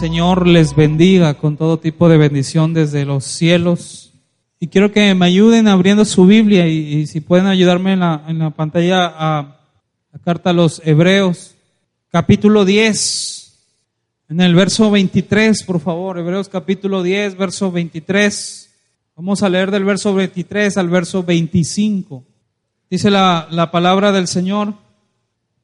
[0.00, 4.14] Señor les bendiga con todo tipo de bendición desde los cielos.
[4.58, 8.38] Y quiero que me ayuden abriendo su Biblia y, si pueden ayudarme en la, en
[8.38, 9.60] la pantalla a
[10.10, 11.54] la carta a los Hebreos,
[12.10, 13.58] capítulo 10.
[14.30, 18.70] En el verso 23, por favor, Hebreos capítulo 10, verso 23.
[19.16, 22.24] Vamos a leer del verso 23 al verso 25.
[22.88, 24.72] Dice la, la palabra del Señor,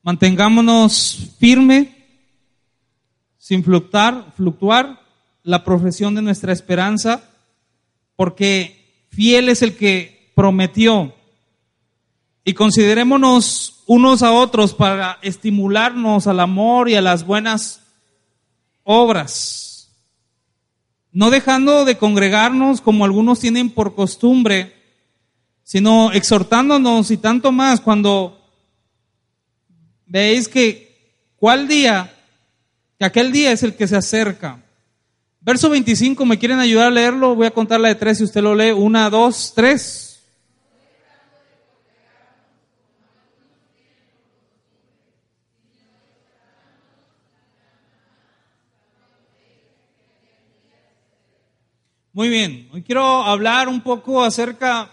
[0.02, 1.95] mantengámonos firme,
[3.46, 5.00] sin fluctuar, fluctuar
[5.44, 7.30] la profesión de nuestra esperanza,
[8.16, 11.14] porque fiel es el que prometió.
[12.44, 17.82] Y considerémonos unos a otros para estimularnos al amor y a las buenas
[18.82, 19.92] obras,
[21.12, 24.74] no dejando de congregarnos como algunos tienen por costumbre,
[25.62, 28.44] sino exhortándonos y tanto más cuando
[30.04, 32.12] veis que cuál día,
[32.98, 34.62] que aquel día es el que se acerca.
[35.40, 37.34] Verso 25, ¿me quieren ayudar a leerlo?
[37.34, 38.72] Voy a contar la de tres si usted lo lee.
[38.72, 40.06] Una, dos, tres.
[52.16, 54.90] Muy bien, hoy quiero hablar un poco acerca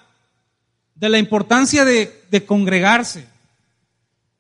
[0.94, 3.33] de la importancia de, congregarse.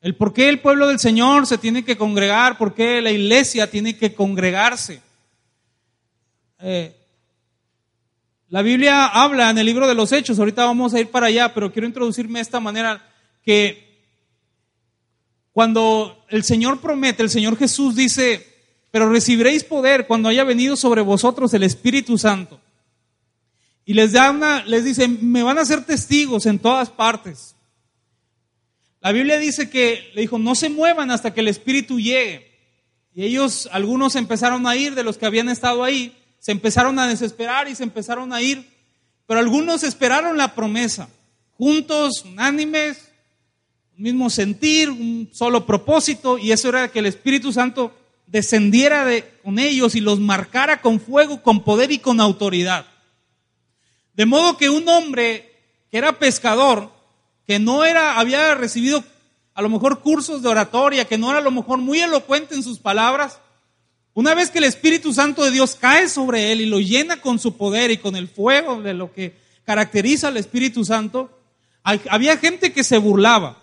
[0.03, 3.71] El por qué el pueblo del Señor se tiene que congregar, por qué la iglesia
[3.71, 5.01] tiene que congregarse.
[6.59, 6.93] Eh,
[8.49, 11.53] la Biblia habla en el libro de los Hechos, ahorita vamos a ir para allá,
[11.53, 13.01] pero quiero introducirme de esta manera
[13.45, 13.93] que
[15.53, 18.45] cuando el Señor promete, el Señor Jesús dice,
[18.91, 22.59] pero recibiréis poder cuando haya venido sobre vosotros el Espíritu Santo.
[23.85, 27.55] Y les da una, les dice, me van a ser testigos en todas partes.
[29.03, 32.49] La Biblia dice que le dijo, no se muevan hasta que el Espíritu llegue.
[33.14, 37.05] Y ellos, algunos empezaron a ir de los que habían estado ahí, se empezaron a
[37.05, 38.65] desesperar y se empezaron a ir,
[39.27, 41.09] pero algunos esperaron la promesa,
[41.58, 43.09] juntos, unánimes,
[43.97, 47.93] un mismo sentir, un solo propósito, y eso era que el Espíritu Santo
[48.25, 52.86] descendiera de, con ellos y los marcara con fuego, con poder y con autoridad.
[54.13, 55.52] De modo que un hombre
[55.92, 56.92] que era pescador,
[57.48, 59.04] que no era, había recibido
[59.54, 62.64] a lo mejor cursos de oratoria, que no era a lo mejor muy elocuente en
[62.64, 63.39] sus palabras,
[64.15, 67.39] una vez que el Espíritu Santo de Dios cae sobre él y lo llena con
[67.39, 71.31] su poder y con el fuego de lo que caracteriza al Espíritu Santo,
[71.83, 73.58] había gente que se burlaba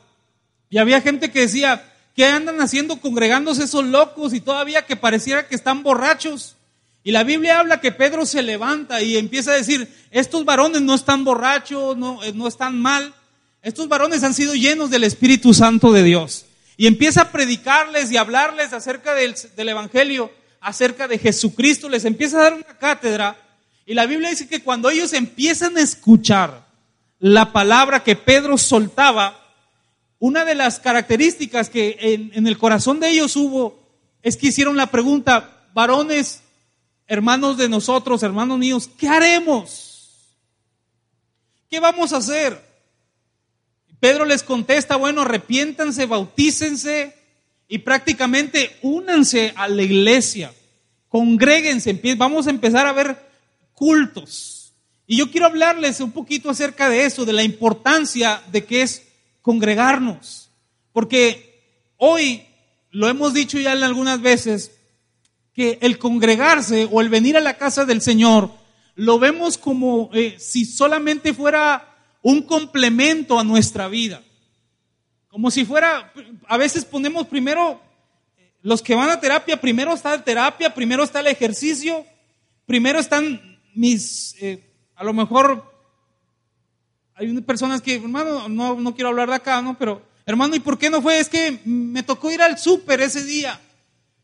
[0.69, 5.47] y había gente que decía, ¿qué andan haciendo congregándose esos locos y todavía que pareciera
[5.47, 6.57] que están borrachos?
[7.03, 10.95] Y la Biblia habla que Pedro se levanta y empieza a decir, estos varones no
[10.95, 13.15] están borrachos, no, eh, no están mal,
[13.63, 16.47] estos varones han sido llenos del Espíritu Santo de Dios.
[16.77, 22.39] Y empieza a predicarles y hablarles acerca del, del Evangelio, acerca de Jesucristo, les empieza
[22.39, 23.37] a dar una cátedra.
[23.85, 26.67] Y la Biblia dice que cuando ellos empiezan a escuchar
[27.19, 29.37] la palabra que Pedro soltaba,
[30.19, 33.79] una de las características que en, en el corazón de ellos hubo
[34.23, 36.43] es que hicieron la pregunta, varones,
[37.07, 39.91] hermanos de nosotros, hermanos míos, ¿qué haremos?
[41.69, 42.70] ¿Qué vamos a hacer?
[44.01, 47.15] Pedro les contesta, bueno, arrepiéntanse, bautícense
[47.69, 50.53] y prácticamente únanse a la iglesia,
[51.09, 53.17] congréguense, vamos a empezar a ver
[53.75, 54.73] cultos.
[55.07, 59.03] Y yo quiero hablarles un poquito acerca de eso, de la importancia de que es
[59.43, 60.51] congregarnos,
[60.93, 61.61] porque
[61.97, 62.43] hoy,
[62.91, 64.73] lo hemos dicho ya algunas veces,
[65.53, 68.51] que el congregarse o el venir a la casa del Señor
[68.95, 71.90] lo vemos como eh, si solamente fuera
[72.23, 74.23] un complemento a nuestra vida.
[75.29, 76.13] Como si fuera,
[76.49, 77.81] a veces ponemos primero,
[78.63, 82.05] los que van a terapia, primero está la terapia, primero está el ejercicio,
[82.67, 84.63] primero están mis, eh,
[84.97, 85.71] a lo mejor,
[87.15, 89.79] hay personas que, hermano, no, no quiero hablar de acá, ¿no?
[89.79, 91.19] Pero, hermano, ¿y por qué no fue?
[91.19, 93.61] Es que me tocó ir al súper ese día.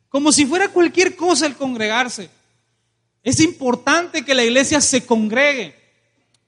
[0.08, 2.30] Como si fuera cualquier cosa el congregarse.
[3.22, 5.85] Es importante que la iglesia se congregue.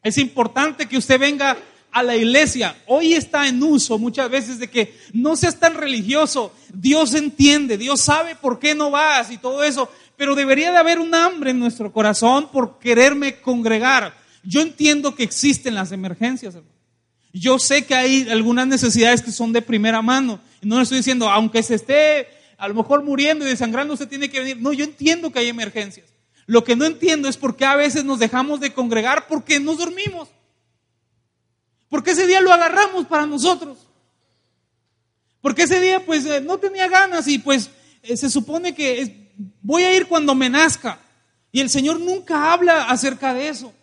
[0.03, 1.57] Es importante que usted venga
[1.91, 2.77] a la iglesia.
[2.87, 6.53] Hoy está en uso muchas veces de que no seas tan religioso.
[6.73, 9.91] Dios entiende, Dios sabe por qué no vas y todo eso.
[10.17, 14.15] Pero debería de haber un hambre en nuestro corazón por quererme congregar.
[14.43, 16.57] Yo entiendo que existen las emergencias.
[17.33, 20.41] Yo sé que hay algunas necesidades que son de primera mano.
[20.63, 24.29] No le estoy diciendo, aunque se esté a lo mejor muriendo y desangrando usted tiene
[24.29, 24.61] que venir.
[24.61, 26.07] No, yo entiendo que hay emergencias.
[26.49, 29.77] Lo que no entiendo es por qué a veces nos dejamos de congregar porque nos
[29.77, 30.31] dormimos.
[31.91, 33.77] Porque ese día lo agarramos para nosotros.
[35.43, 37.69] Porque ese día pues eh, no tenía ganas y pues
[38.03, 39.31] eh, se supone que
[39.61, 40.99] voy a ir cuando me nazca.
[41.53, 43.75] Y el Señor nunca habla acerca de eso.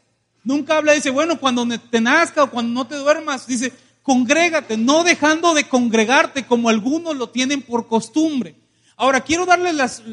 [0.43, 5.03] Nunca habla, dice, bueno, cuando te nazca o cuando no te duermas, dice, congrégate, no
[5.03, 8.55] dejando de congregarte como algunos lo tienen por costumbre.
[8.97, 10.03] Ahora, quiero darles las,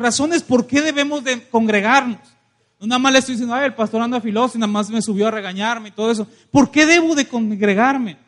[0.00, 2.18] razones por qué debemos de congregarnos.
[2.80, 5.00] No nada más le estoy diciendo, ay, el pastor anda filoso y nada más me
[5.00, 6.26] subió a regañarme y todo eso.
[6.50, 8.18] ¿Por qué debo de congregarme?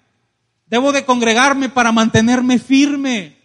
[0.66, 3.36] Debo de congregarme para mantenerme firme.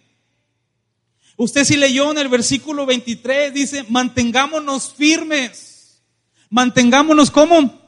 [1.36, 6.02] Usted si leyó en el versículo 23, dice, mantengámonos firmes.
[6.50, 7.80] Mantengámonos como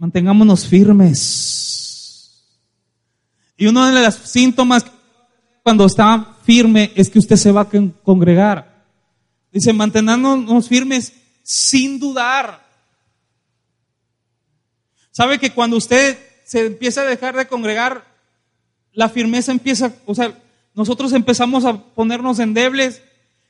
[0.00, 2.42] Mantengámonos firmes.
[3.58, 4.86] Y uno de los síntomas
[5.62, 7.68] cuando está firme es que usted se va a
[8.02, 8.84] congregar.
[9.52, 11.12] Dice, mantenernos firmes
[11.42, 12.66] sin dudar.
[15.10, 18.04] ¿Sabe que cuando usted se empieza a dejar de congregar,
[18.92, 20.36] la firmeza empieza, o sea,
[20.74, 23.02] nosotros empezamos a ponernos endebles,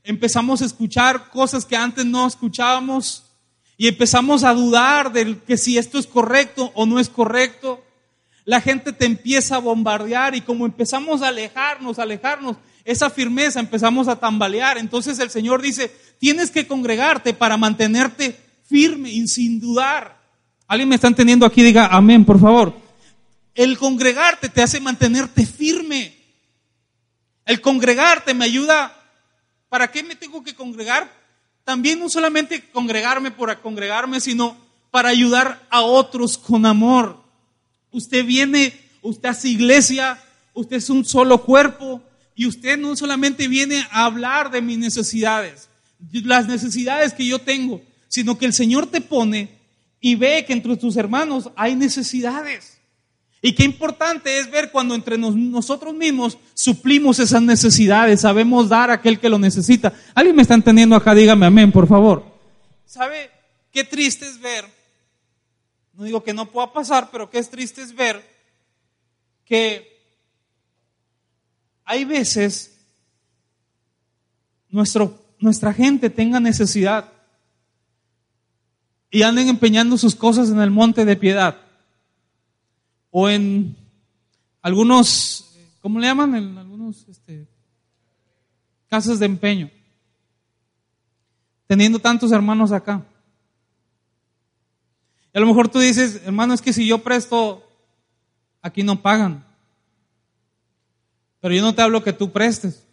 [0.03, 3.25] empezamos a escuchar cosas que antes no escuchábamos,
[3.77, 7.83] y empezamos a dudar de que si esto es correcto o no es correcto,
[8.45, 14.09] la gente te empieza a bombardear y como empezamos a alejarnos, alejarnos, esa firmeza empezamos
[14.09, 14.79] a tambalear.
[14.79, 18.39] Entonces el Señor dice, tienes que congregarte para mantenerte
[18.69, 20.19] firme y sin dudar.
[20.67, 21.63] ¿Alguien me está entendiendo aquí?
[21.63, 22.75] Diga amén, por favor.
[23.55, 26.15] El congregarte te hace mantenerte firme.
[27.45, 28.97] El congregarte me ayuda.
[29.69, 31.11] ¿Para qué me tengo que congregar?
[31.65, 34.57] También no solamente congregarme por congregarme, sino
[34.91, 37.20] para ayudar a otros con amor.
[37.93, 38.73] Usted viene,
[39.03, 40.19] usted hace iglesia,
[40.55, 42.03] usted es un solo cuerpo
[42.35, 45.69] y usted no solamente viene a hablar de mis necesidades,
[46.13, 49.51] las necesidades que yo tengo, sino que el Señor te pone
[50.01, 52.79] y ve que entre tus hermanos hay necesidades.
[53.43, 58.95] Y qué importante es ver cuando entre nosotros mismos suplimos esas necesidades, sabemos dar a
[58.95, 59.95] aquel que lo necesita.
[60.15, 61.15] ¿Alguien me está entendiendo acá?
[61.15, 62.25] Dígame amén, por favor.
[62.85, 63.31] ¿Sabe
[63.73, 64.67] qué triste es ver?
[66.01, 68.27] No digo que no pueda pasar, pero qué es triste es ver
[69.45, 70.01] que
[71.85, 72.75] hay veces
[74.71, 77.13] nuestro, nuestra gente tenga necesidad
[79.11, 81.59] y anden empeñando sus cosas en el monte de piedad
[83.11, 83.77] o en
[84.63, 86.35] algunos, ¿cómo le llaman?
[86.35, 87.47] En algunos este,
[88.89, 89.71] casas de empeño,
[91.67, 93.05] teniendo tantos hermanos acá.
[95.33, 97.67] Y a lo mejor tú dices, hermano, es que si yo presto,
[98.63, 99.45] aquí no pagan.
[101.41, 102.85] Pero yo no te hablo que tú prestes.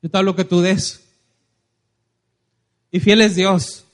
[0.00, 1.02] Yo te hablo que tú des.
[2.90, 3.84] Y fiel es Dios.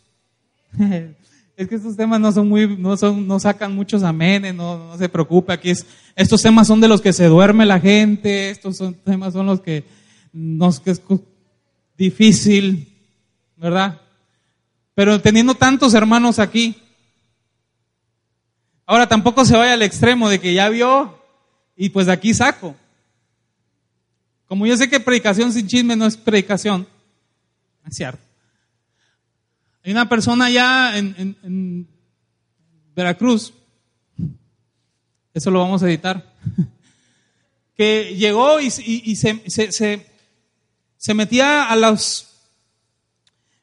[1.59, 4.97] Es que estos temas no son muy, no son, no sacan muchos amenes, no, no
[4.97, 5.53] se preocupe.
[5.53, 5.85] Aquí es,
[6.15, 9.61] estos temas son de los que se duerme la gente, estos son, temas son los
[9.61, 9.83] que,
[10.33, 11.03] nos, que es
[11.97, 12.97] difícil,
[13.57, 14.01] ¿verdad?
[14.99, 16.75] Pero teniendo tantos hermanos aquí,
[18.85, 21.23] ahora tampoco se vaya al extremo de que ya vio
[21.77, 22.75] y pues de aquí saco.
[24.49, 26.85] Como yo sé que predicación sin chisme no es predicación,
[27.87, 28.21] es cierto.
[29.85, 31.87] Hay una persona allá en,
[32.97, 33.55] Veracruz,
[35.33, 36.35] eso lo vamos a editar,
[37.77, 40.09] que llegó y, se,
[40.97, 42.28] se, metía a los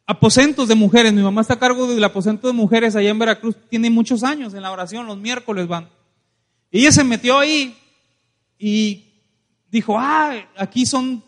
[0.05, 1.13] aposentos de mujeres.
[1.13, 4.53] Mi mamá está a cargo del aposento de mujeres allá en Veracruz, tiene muchos años
[4.53, 5.89] en la oración, los miércoles van.
[6.71, 7.77] Ella se metió ahí
[8.57, 9.05] y
[9.69, 11.23] dijo, ah, aquí son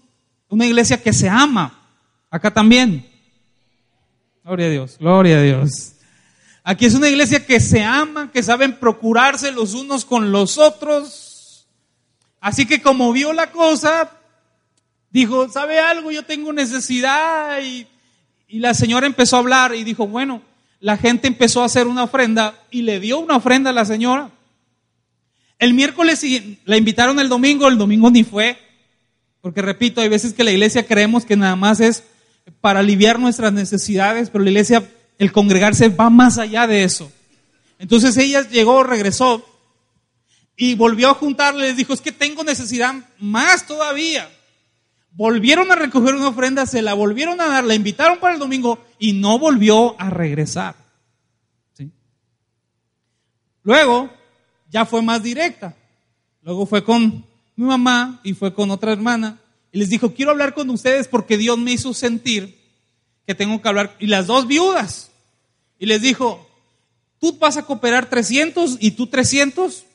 [0.49, 1.79] una iglesia que se ama,
[2.29, 3.05] acá también.
[4.43, 5.93] Gloria a Dios, gloria a Dios.
[6.63, 11.67] Aquí es una iglesia que se ama, que saben procurarse los unos con los otros.
[12.41, 14.11] Así que como vio la cosa,
[15.09, 16.11] dijo, ¿sabe algo?
[16.11, 17.61] Yo tengo necesidad.
[17.61, 17.87] Y,
[18.47, 20.41] y la señora empezó a hablar y dijo, bueno,
[20.79, 24.29] la gente empezó a hacer una ofrenda y le dio una ofrenda a la señora.
[25.59, 26.23] El miércoles
[26.65, 28.57] la invitaron el domingo, el domingo ni fue.
[29.41, 32.03] Porque repito, hay veces que la iglesia creemos que nada más es
[32.61, 34.83] para aliviar nuestras necesidades, pero la iglesia,
[35.17, 37.11] el congregarse va más allá de eso.
[37.79, 39.45] Entonces ella llegó, regresó
[40.55, 44.29] y volvió a juntarle, les dijo, es que tengo necesidad más todavía.
[45.11, 48.79] Volvieron a recoger una ofrenda, se la volvieron a dar, la invitaron para el domingo
[48.99, 50.75] y no volvió a regresar.
[53.63, 54.09] Luego
[54.69, 55.75] ya fue más directa.
[56.43, 59.39] Luego fue con mi mamá y fue con otra hermana
[59.71, 62.57] y les dijo, quiero hablar con ustedes porque Dios me hizo sentir
[63.25, 63.95] que tengo que hablar.
[63.99, 65.11] Y las dos viudas.
[65.77, 66.49] Y les dijo,
[67.19, 69.85] tú vas a cooperar 300 y tú 300.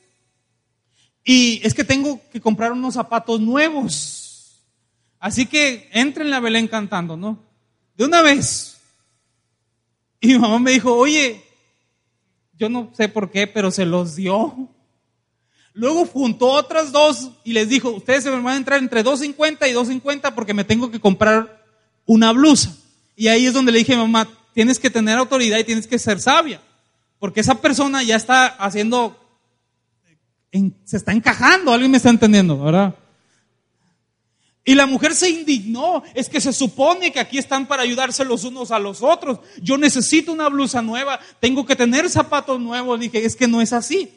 [1.25, 4.22] Y es que tengo que comprar unos zapatos nuevos.
[5.23, 7.39] Así que entren la Belén cantando, ¿no?
[7.95, 8.77] De una vez.
[10.19, 11.41] Y mi mamá me dijo, oye,
[12.59, 14.67] yo no sé por qué, pero se los dio.
[15.71, 19.73] Luego juntó otras dos y les dijo, ustedes se van a entrar entre 2.50 y
[19.73, 21.63] 2.50 porque me tengo que comprar
[22.05, 22.75] una blusa.
[23.15, 26.19] Y ahí es donde le dije, mamá, tienes que tener autoridad y tienes que ser
[26.19, 26.59] sabia.
[27.17, 29.17] Porque esa persona ya está haciendo,
[30.83, 32.93] se está encajando, alguien me está entendiendo, ¿verdad?
[34.65, 38.45] Y la mujer se indignó, es que se supone que aquí están para ayudarse los
[38.45, 39.39] unos a los otros.
[39.61, 42.99] Yo necesito una blusa nueva, tengo que tener zapatos nuevos.
[42.99, 44.09] Dije, es que no es así.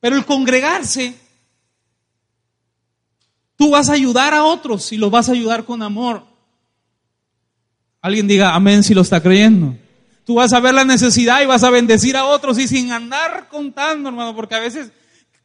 [0.00, 1.14] Pero el congregarse,
[3.56, 6.24] tú vas a ayudar a otros y los vas a ayudar con amor.
[8.02, 9.76] Alguien diga amén si lo está creyendo.
[10.24, 13.48] Tú vas a ver la necesidad y vas a bendecir a otros y sin andar
[13.48, 14.92] contando, hermano, porque a veces,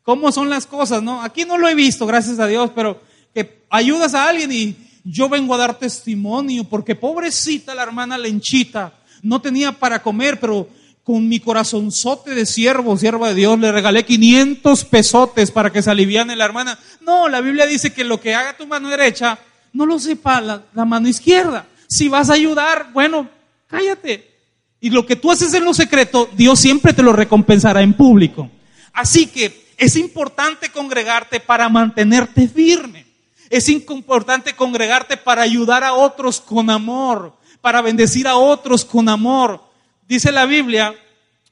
[0.05, 1.21] ¿cómo son las cosas, no?
[1.21, 3.01] Aquí no lo he visto, gracias a Dios, pero
[3.33, 8.93] que ayudas a alguien y yo vengo a dar testimonio, porque pobrecita la hermana Lenchita,
[9.21, 10.69] no tenía para comer, pero
[11.03, 15.91] con mi corazonzote de siervo, sierva de Dios, le regalé 500 pesotes para que se
[15.91, 16.79] aliviane la hermana.
[17.01, 19.38] No, la Biblia dice que lo que haga tu mano derecha,
[19.74, 21.67] no lo sepa la, la mano izquierda.
[21.88, 23.29] Si vas a ayudar, bueno,
[23.67, 24.31] cállate.
[24.79, 28.50] Y lo que tú haces en lo secreto, Dios siempre te lo recompensará en público.
[28.93, 33.05] Así que es importante congregarte para mantenerte firme.
[33.50, 39.62] Es importante congregarte para ayudar a otros con amor, para bendecir a otros con amor.
[40.08, 40.96] Dice la Biblia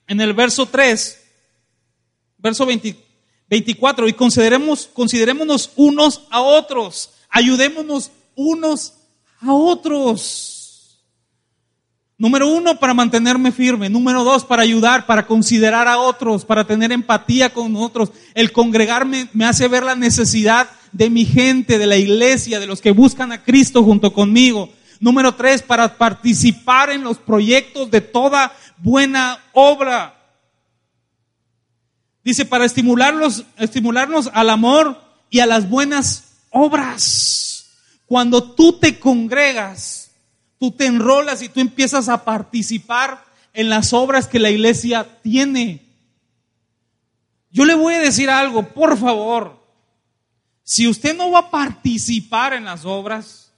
[0.07, 1.21] en el verso 3,
[2.37, 8.93] verso 24, y consideremos, considerémonos unos a otros, ayudémonos unos
[9.41, 10.52] a otros.
[12.23, 13.89] Número uno, para mantenerme firme.
[13.89, 18.13] Número dos, para ayudar, para considerar a otros, para tener empatía con otros.
[18.33, 22.79] El congregarme me hace ver la necesidad de mi gente, de la iglesia, de los
[22.79, 24.69] que buscan a Cristo junto conmigo.
[25.01, 30.15] Número tres, para participar en los proyectos de toda buena obra.
[32.23, 34.97] Dice, para estimularlos, estimularnos al amor
[35.29, 37.65] y a las buenas obras.
[38.05, 40.02] Cuando tú te congregas,
[40.63, 45.81] tú te enrolas y tú empiezas a participar en las obras que la iglesia tiene.
[47.51, 49.61] Yo le voy a decir algo, por favor.
[50.63, 53.51] Si usted no va a participar en las obras,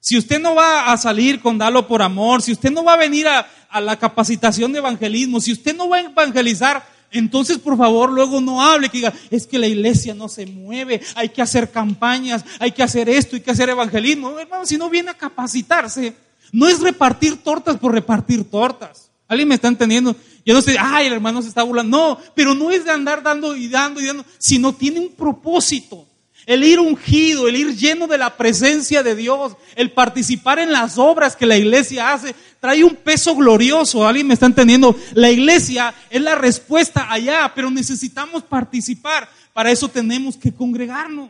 [0.00, 2.96] si usted no va a salir con Dalo por amor, si usted no va a
[2.96, 3.46] venir a,
[3.80, 8.60] la capacitación de evangelismo, si usted no va a evangelizar, entonces por favor luego no
[8.60, 12.72] hable, que diga, es que la iglesia no se mueve, hay que hacer campañas, hay
[12.72, 14.36] que hacer esto, hay que hacer evangelismo.
[14.36, 19.10] Hermano, si no viene a capacitarse, no es repartir tortas por repartir tortas.
[19.26, 20.16] ¿Alguien me está entendiendo?
[20.44, 21.96] Yo no sé, ay, el hermano se está burlando.
[21.96, 26.08] No, pero no es de andar dando y dando y dando, sino tiene un propósito
[26.48, 30.96] el ir ungido, el ir lleno de la presencia de Dios, el participar en las
[30.96, 34.06] obras que la iglesia hace, trae un peso glorioso.
[34.08, 34.96] ¿Alguien me está entendiendo?
[35.12, 39.28] La iglesia es la respuesta allá, pero necesitamos participar.
[39.52, 41.28] Para eso tenemos que congregarnos.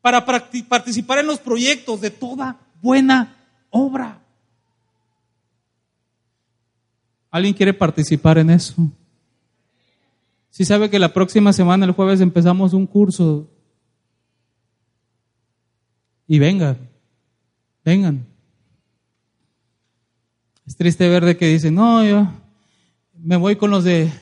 [0.00, 3.37] Para participar en los proyectos de toda buena
[3.70, 4.20] obra.
[7.30, 8.74] ¿Alguien quiere participar en eso?
[10.50, 13.48] Si sabe que la próxima semana, el jueves, empezamos un curso.
[16.26, 16.76] Y vengan,
[17.84, 18.26] vengan.
[20.66, 22.28] Es triste ver de que dicen, no, yo
[23.14, 24.12] me voy con los de,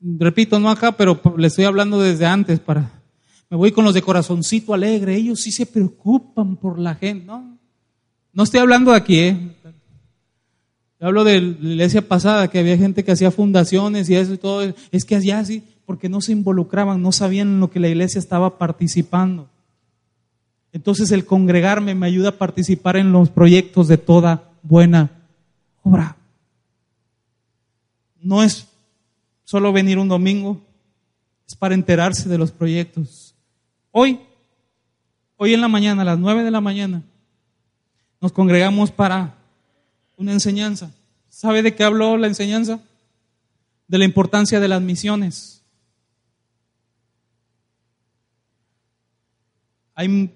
[0.00, 3.02] repito, no acá, pero le estoy hablando desde antes para,
[3.48, 7.51] me voy con los de corazoncito alegre, ellos sí se preocupan por la gente, no,
[8.32, 9.52] no estoy hablando de aquí, ¿eh?
[11.00, 14.72] hablo de la iglesia pasada, que había gente que hacía fundaciones y eso y todo.
[14.90, 18.18] Es que allá sí, porque no se involucraban, no sabían en lo que la iglesia
[18.18, 19.48] estaba participando.
[20.72, 25.10] Entonces el congregarme me ayuda a participar en los proyectos de toda buena
[25.82, 26.16] obra.
[28.20, 28.68] No es
[29.44, 30.60] solo venir un domingo,
[31.46, 33.34] es para enterarse de los proyectos.
[33.90, 34.20] Hoy,
[35.36, 37.02] hoy en la mañana, a las nueve de la mañana,
[38.22, 39.34] nos congregamos para
[40.16, 40.92] una enseñanza.
[41.28, 42.80] ¿Sabe de qué habló la enseñanza?
[43.88, 45.64] De la importancia de las misiones.
[49.96, 50.30] Hay,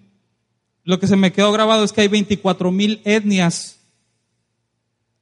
[0.83, 3.79] lo que se me quedó grabado es que hay 24 mil etnias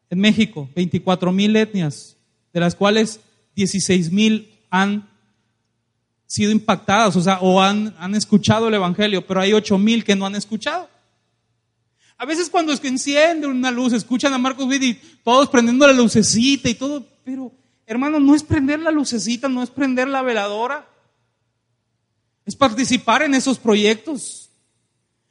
[0.09, 2.16] en México, 24 mil etnias,
[2.54, 3.21] de las cuales
[3.56, 5.06] 16 mil han
[6.26, 10.16] sido impactadas, o sea, o han, han escuchado el Evangelio, pero hay 8 mil que
[10.16, 10.94] no han escuchado.
[12.16, 15.92] A veces cuando es que encienden una luz, escuchan a Marcos Witt todos prendiendo la
[15.92, 17.52] lucecita y todo, pero
[17.87, 20.88] hermano, no es prender la lucecita, no es prender la veladora.
[22.47, 24.50] es participar en esos proyectos.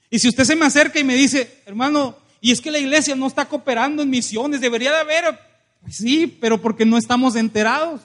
[0.09, 3.15] Y si usted se me acerca y me dice, hermano, y es que la iglesia
[3.15, 5.39] no está cooperando en misiones, debería de haber,
[5.81, 8.01] pues sí, pero porque no estamos enterados.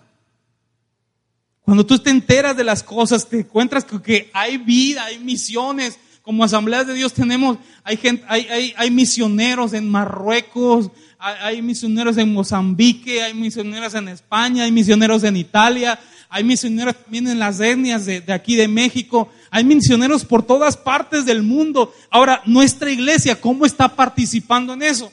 [1.63, 5.99] Cuando tú te enteras de las cosas, te encuentras que hay vida, hay misiones.
[6.29, 12.35] Como asambleas de Dios tenemos, hay, gente, hay, hay, misioneros en Marruecos, hay, misioneros en
[12.35, 18.05] Mozambique, hay misioneros en España, hay misioneros en Italia, hay misioneros también en las etnias
[18.05, 21.95] de, de aquí de México, hay misioneros por todas partes del mundo.
[22.11, 25.11] Ahora, nuestra iglesia, ¿cómo está participando en eso?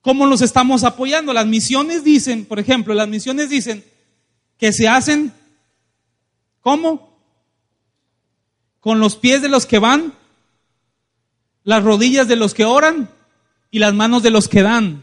[0.00, 1.32] ¿Cómo los estamos apoyando?
[1.32, 3.84] Las misiones dicen, por ejemplo, las misiones dicen,
[4.58, 5.32] que se hacen,
[6.60, 7.13] ¿cómo?
[8.84, 10.12] Con los pies de los que van,
[11.62, 13.08] las rodillas de los que oran
[13.70, 15.02] y las manos de los que dan.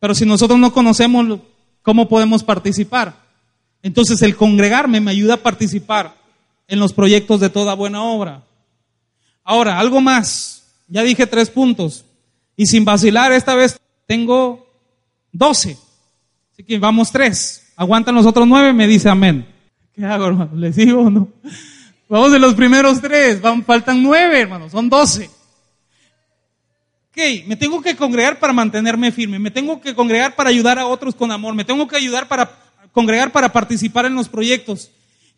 [0.00, 1.38] Pero si nosotros no conocemos
[1.82, 3.14] cómo podemos participar,
[3.84, 6.16] entonces el congregarme me ayuda a participar
[6.66, 8.42] en los proyectos de toda buena obra.
[9.44, 10.64] Ahora, algo más.
[10.88, 12.04] Ya dije tres puntos.
[12.56, 13.78] Y sin vacilar, esta vez
[14.08, 14.66] tengo
[15.30, 15.78] 12.
[16.52, 17.63] Así que vamos tres.
[17.76, 19.46] Aguantan los otros nueve, me dice amén.
[19.94, 20.50] ¿Qué hago, hermano?
[20.54, 21.28] ¿Les digo o no?
[22.08, 23.40] Vamos de los primeros tres.
[23.40, 24.68] Van, faltan nueve, hermano.
[24.68, 25.30] Son doce.
[27.10, 29.38] Ok, me tengo que congregar para mantenerme firme.
[29.38, 31.54] Me tengo que congregar para ayudar a otros con amor.
[31.54, 32.50] Me tengo que ayudar para
[32.90, 34.90] congregar para participar en los proyectos.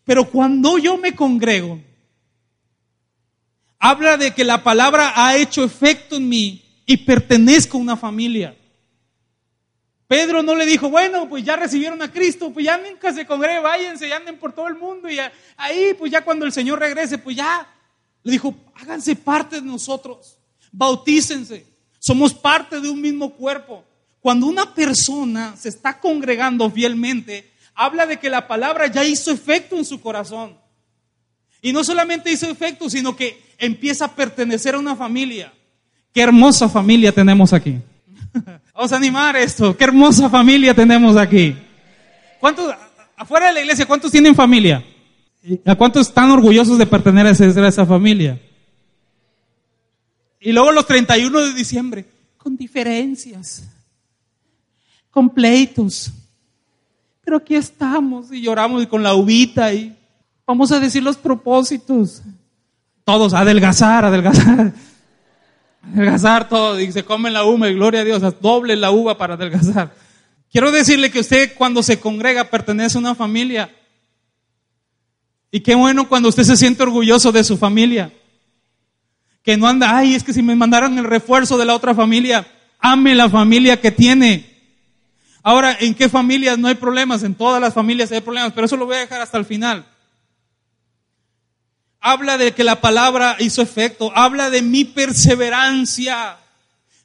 [0.03, 1.79] Pero cuando yo me congrego,
[3.77, 8.56] habla de que la palabra ha hecho efecto en mí y pertenezco a una familia.
[10.07, 13.61] Pedro no le dijo, bueno, pues ya recibieron a Cristo, pues ya nunca se congreguen,
[13.61, 15.17] váyanse y anden por todo el mundo y
[15.57, 17.67] ahí, pues ya cuando el Señor regrese, pues ya.
[18.23, 20.37] Le dijo, háganse parte de nosotros,
[20.71, 21.65] bautícense,
[21.99, 23.83] somos parte de un mismo cuerpo.
[24.21, 29.77] Cuando una persona se está congregando fielmente, habla de que la palabra ya hizo efecto
[29.77, 30.57] en su corazón.
[31.61, 35.53] Y no solamente hizo efecto, sino que empieza a pertenecer a una familia.
[36.13, 37.77] Qué hermosa familia tenemos aquí.
[38.73, 39.75] Vamos a animar esto.
[39.75, 41.55] Qué hermosa familia tenemos aquí.
[42.39, 42.73] ¿Cuántos,
[43.15, 44.83] afuera de la iglesia, cuántos tienen familia?
[45.65, 48.39] ¿A cuántos están orgullosos de pertenecer a esa familia?
[50.39, 52.05] Y luego los 31 de diciembre,
[52.37, 53.63] con diferencias,
[55.09, 56.11] con pleitos.
[57.23, 59.95] Pero aquí estamos y lloramos y con la uvita y
[60.45, 62.21] vamos a decir los propósitos.
[63.03, 64.73] Todos, adelgazar, adelgazar.
[65.93, 69.35] Adelgazar todo y se come la uva y gloria a Dios, doble la uva para
[69.35, 69.93] adelgazar.
[70.51, 73.73] Quiero decirle que usted cuando se congrega pertenece a una familia.
[75.51, 78.11] Y qué bueno cuando usted se siente orgulloso de su familia.
[79.43, 82.45] Que no anda, ay, es que si me mandaron el refuerzo de la otra familia,
[82.79, 84.57] ame la familia que tiene.
[85.41, 87.23] Ahora, ¿en qué familias no hay problemas?
[87.23, 89.85] En todas las familias hay problemas, pero eso lo voy a dejar hasta el final
[91.99, 96.37] habla de que la palabra hizo efecto, habla de mi perseverancia.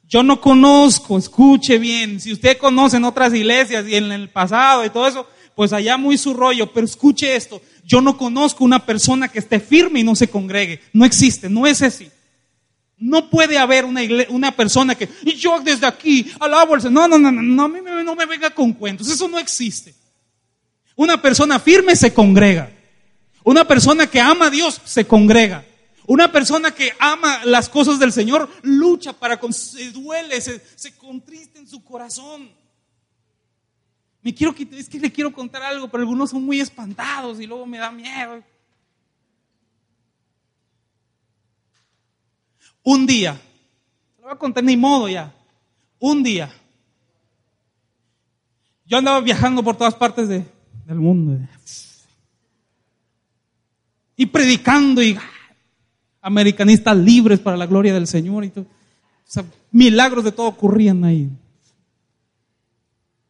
[0.07, 4.85] Yo no conozco, escuche bien, si usted conoce en otras iglesias y en el pasado
[4.85, 8.85] y todo eso, pues allá muy su rollo, pero escuche esto, yo no conozco una
[8.85, 12.09] persona que esté firme y no se congregue, no existe, no es así.
[12.97, 17.31] No puede haber una, una persona que, yo desde aquí alabo al Señor, no, no,
[17.31, 19.93] no, no, no, no me venga con cuentos, eso no existe.
[20.95, 22.71] Una persona firme se congrega.
[23.43, 25.65] Una persona que ama a Dios se congrega.
[26.05, 31.59] Una persona que ama las cosas del Señor lucha para, se duele, se, se contriste
[31.59, 32.49] en su corazón.
[34.21, 37.65] Me quiero, es que le quiero contar algo, pero algunos son muy espantados y luego
[37.65, 38.41] me da miedo.
[42.83, 43.39] Un día,
[44.17, 45.33] lo voy a contar ni modo ya.
[45.99, 46.53] Un día,
[48.85, 50.45] yo andaba viajando por todas partes de,
[50.85, 51.47] del mundo
[54.15, 55.17] y predicando y
[56.21, 58.65] americanistas libres para la gloria del Señor y todo.
[59.71, 61.29] milagros de todo ocurrían ahí.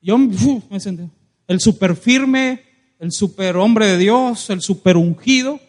[0.02, 1.10] Yo me senté.
[1.48, 2.63] El super firme,
[3.00, 5.60] el super hombre de Dios, el super ungido.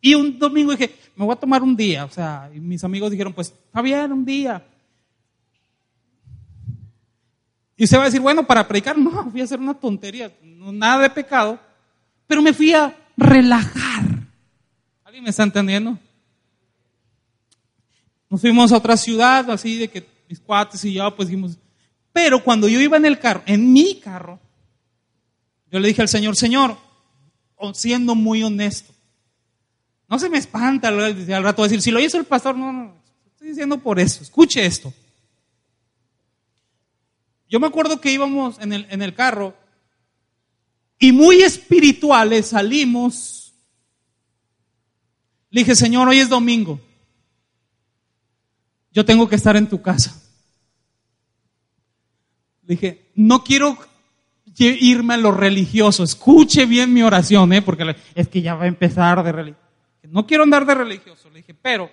[0.00, 2.04] Y un domingo dije, me voy a tomar un día.
[2.04, 4.64] O sea, y mis amigos dijeron, pues está bien, un día.
[7.76, 11.02] Y se va a decir, bueno, para predicar, no, fui a hacer una tontería, nada
[11.02, 11.58] de pecado,
[12.26, 13.91] pero me fui a relajar
[15.20, 15.98] me está entendiendo?
[18.30, 21.58] Nos fuimos a otra ciudad, así de que mis cuates y yo, pues dijimos,
[22.12, 24.40] pero cuando yo iba en el carro, en mi carro,
[25.70, 26.76] yo le dije al Señor, Señor,
[27.74, 28.92] siendo muy honesto,
[30.08, 33.48] no se me espanta al rato decir, si lo hizo el pastor, no, no, estoy
[33.48, 34.92] diciendo por eso, escuche esto.
[37.52, 39.54] Yo me acuerdo que íbamos en el, en el carro
[40.98, 43.41] Y muy espirituales salimos.
[45.52, 46.80] Le dije, Señor, hoy es domingo.
[48.90, 50.18] Yo tengo que estar en tu casa.
[52.62, 53.76] Le dije, no quiero
[54.56, 56.04] irme a lo religioso.
[56.04, 57.60] Escuche bien mi oración, ¿eh?
[57.60, 59.68] porque es que ya va a empezar de religioso.
[60.08, 61.28] No quiero andar de religioso.
[61.28, 61.90] Le dije, pero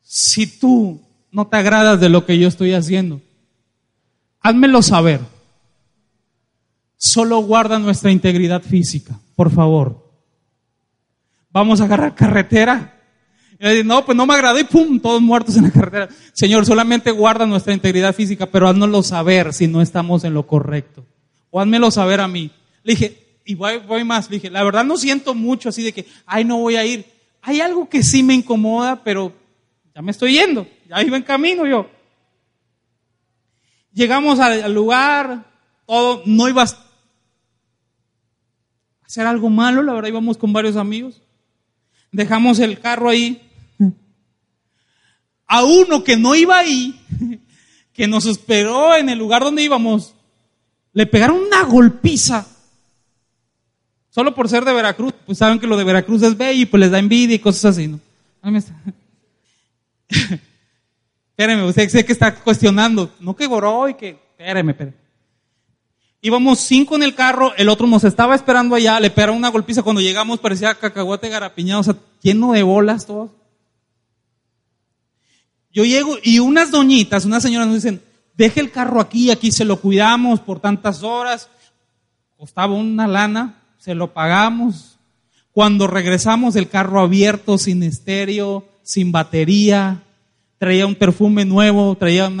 [0.00, 3.20] si tú no te agradas de lo que yo estoy haciendo,
[4.40, 5.20] házmelo saber.
[6.96, 10.03] Solo guarda nuestra integridad física, por favor.
[11.54, 13.00] Vamos a agarrar carretera.
[13.84, 16.08] no, pues no me agradó y pum, todos muertos en la carretera.
[16.32, 21.06] Señor, solamente guarda nuestra integridad física, pero háznoslo saber si no estamos en lo correcto.
[21.50, 22.50] O házmelo saber a mí.
[22.82, 25.92] Le dije, y voy, voy más, le dije, la verdad no siento mucho así de
[25.92, 27.06] que, ay, no voy a ir.
[27.40, 29.32] Hay algo que sí me incomoda, pero
[29.94, 31.88] ya me estoy yendo, ya iba en camino yo.
[33.92, 35.44] Llegamos al, lugar,
[35.86, 36.66] todo, no iba a
[39.06, 41.20] hacer algo malo, la verdad íbamos con varios amigos.
[42.14, 43.42] Dejamos el carro ahí.
[45.46, 46.98] A uno que no iba ahí,
[47.92, 50.14] que nos esperó en el lugar donde íbamos,
[50.92, 52.46] le pegaron una golpiza
[54.14, 56.80] Solo por ser de Veracruz, pues saben que lo de Veracruz es bello y pues
[56.80, 57.98] les da envidia y cosas así, ¿no?
[61.30, 64.96] Espéreme, usted sé que está cuestionando, no que goró y que, espéreme, espéreme.
[66.26, 69.82] Íbamos cinco en el carro, el otro nos estaba esperando allá, le pegaron una golpiza
[69.82, 73.30] cuando llegamos, parecía cacahuate garapiñado, o sea, lleno de bolas todos.
[75.70, 78.00] Yo llego y unas doñitas, unas señoras nos dicen,
[78.38, 81.50] deje el carro aquí, aquí se lo cuidamos por tantas horas.
[82.38, 84.96] Costaba una lana se lo pagamos.
[85.52, 90.00] Cuando regresamos el carro abierto, sin estéreo, sin batería,
[90.56, 92.32] traía un perfume nuevo, traía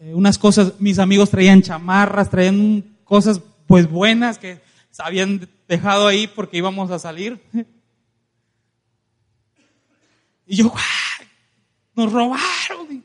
[0.00, 4.60] eh, unas cosas, mis amigos traían chamarras, traían cosas pues buenas que
[4.98, 7.40] habían dejado ahí porque íbamos a salir.
[10.46, 10.70] Y yo,
[11.94, 13.02] nos robaron.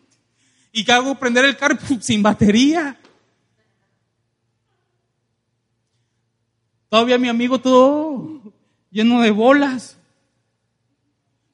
[0.73, 1.15] ¿Y qué hago?
[1.15, 2.99] Prender el carro sin batería.
[6.89, 8.41] Todavía mi amigo todo
[8.91, 9.97] lleno de bolas.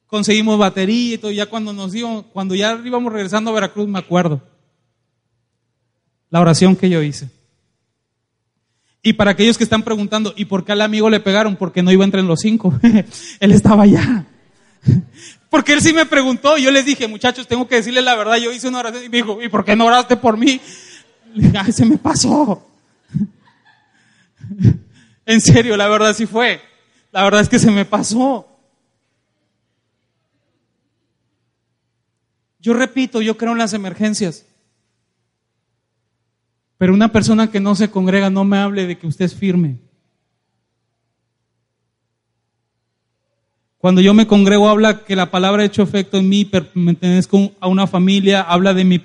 [0.06, 1.30] Conseguimos batería y todo.
[1.30, 4.40] Ya cuando nos íbamos, cuando ya íbamos regresando a Veracruz, me acuerdo.
[6.30, 7.30] La oración que yo hice.
[9.06, 11.54] Y para aquellos que están preguntando, ¿y por qué al amigo le pegaron?
[11.54, 12.76] Porque no iba entre los cinco.
[13.38, 14.24] él estaba allá.
[15.48, 16.58] Porque él sí me preguntó.
[16.58, 18.36] Yo les dije, muchachos, tengo que decirles la verdad.
[18.38, 20.60] Yo hice una oración y me dijo, ¿y por qué no oraste por mí?
[21.56, 22.66] Ay, se me pasó.
[25.24, 26.60] En serio, la verdad sí fue.
[27.12, 28.58] La verdad es que se me pasó.
[32.58, 34.46] Yo repito, yo creo en las emergencias.
[36.78, 39.78] Pero una persona que no se congrega no me hable de que usted es firme.
[43.78, 47.68] Cuando yo me congrego habla que la palabra ha hecho efecto en mí, pertenezco a
[47.68, 49.00] una familia, habla de mi,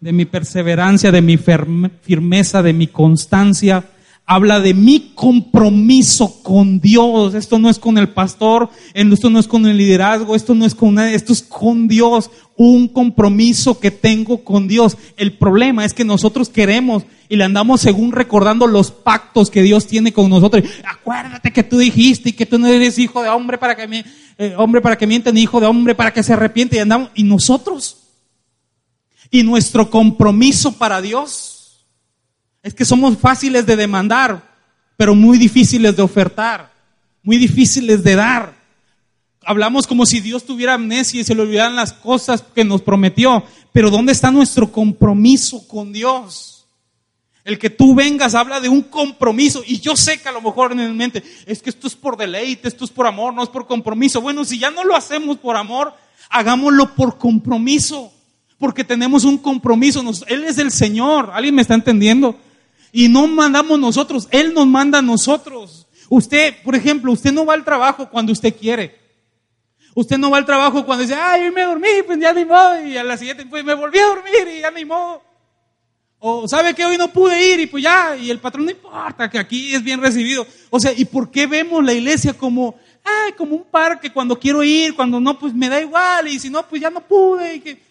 [0.00, 3.84] de mi perseverancia, de mi firmeza, de mi constancia,
[4.28, 7.34] habla de mi compromiso con Dios.
[7.34, 10.74] Esto no es con el pastor, esto no es con el liderazgo, esto no es
[10.74, 12.30] con nadie, esto es con Dios.
[12.54, 14.98] Un compromiso que tengo con Dios.
[15.16, 19.86] El problema es que nosotros queremos y le andamos según recordando los pactos que Dios
[19.86, 20.62] tiene con nosotros.
[20.84, 24.04] Acuérdate que tú dijiste y que tú no eres hijo de hombre para que me,
[24.36, 27.08] eh, hombre para que miente, ni hijo de hombre para que se arrepiente y andamos.
[27.14, 27.96] Y nosotros.
[29.30, 31.57] Y nuestro compromiso para Dios
[32.62, 34.42] es que somos fáciles de demandar,
[34.96, 36.72] pero muy difíciles de ofertar,
[37.22, 38.52] muy difíciles de dar.
[39.44, 43.44] Hablamos como si Dios tuviera amnesia y se le olvidaran las cosas que nos prometió,
[43.72, 46.66] pero ¿dónde está nuestro compromiso con Dios?
[47.44, 50.72] El que tú vengas habla de un compromiso y yo sé que a lo mejor
[50.72, 53.48] en mi mente es que esto es por deleite, esto es por amor, no es
[53.48, 54.20] por compromiso.
[54.20, 55.94] Bueno, si ya no lo hacemos por amor,
[56.28, 58.12] hagámoslo por compromiso,
[58.58, 60.02] porque tenemos un compromiso.
[60.26, 62.36] Él es el Señor, ¿alguien me está entendiendo?
[62.92, 65.86] Y no mandamos nosotros, Él nos manda a nosotros.
[66.08, 68.98] Usted, por ejemplo, usted no va al trabajo cuando usted quiere.
[69.94, 72.80] Usted no va al trabajo cuando dice, ay, me dormí, pues ya ni modo.
[72.86, 75.22] Y a la siguiente, pues me volví a dormir y ya ni modo.
[76.20, 79.30] O sabe que hoy no pude ir y pues ya, y el patrón no importa,
[79.30, 80.46] que aquí es bien recibido.
[80.70, 82.74] O sea, ¿y por qué vemos la iglesia como,
[83.04, 86.50] ay, como un parque cuando quiero ir, cuando no, pues me da igual, y si
[86.50, 87.56] no, pues ya no pude.
[87.56, 87.87] Y que...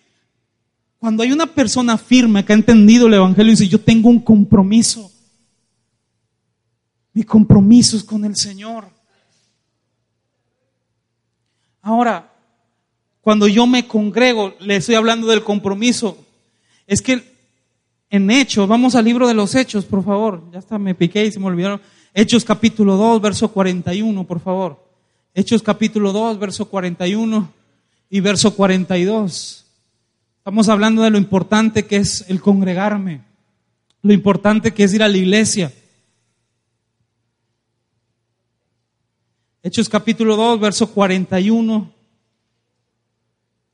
[1.00, 4.20] Cuando hay una persona firme que ha entendido el Evangelio y dice, yo tengo un
[4.20, 5.12] compromiso.
[7.14, 8.90] Mi compromiso es con el Señor.
[11.82, 12.34] Ahora,
[13.22, 16.18] cuando yo me congrego, le estoy hablando del compromiso,
[16.86, 17.38] es que
[18.10, 20.50] en Hechos, vamos al libro de los Hechos, por favor.
[20.52, 21.82] Ya está, me piqué y se me olvidaron.
[22.14, 24.84] Hechos capítulo 2, verso 41, por favor.
[25.34, 27.52] Hechos capítulo 2, verso 41
[28.10, 29.67] y verso 42.
[30.48, 33.22] Estamos hablando de lo importante que es el congregarme,
[34.02, 35.74] lo importante que es ir a la iglesia.
[39.62, 41.92] Hechos capítulo 2, verso 41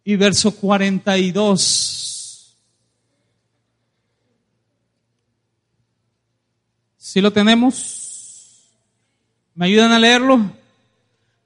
[0.04, 2.58] y verso 42.
[6.98, 8.64] ¿Sí lo tenemos?
[9.54, 10.42] ¿Me ayudan a leerlo?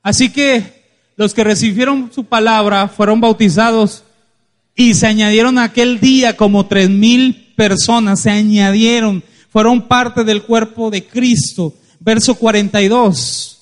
[0.02, 0.86] Así que
[1.18, 4.06] los que recibieron su palabra fueron bautizados
[4.80, 10.92] y se añadieron aquel día como tres mil personas, se añadieron, fueron parte del cuerpo
[10.92, 11.74] de Cristo.
[12.00, 13.56] Verso 42.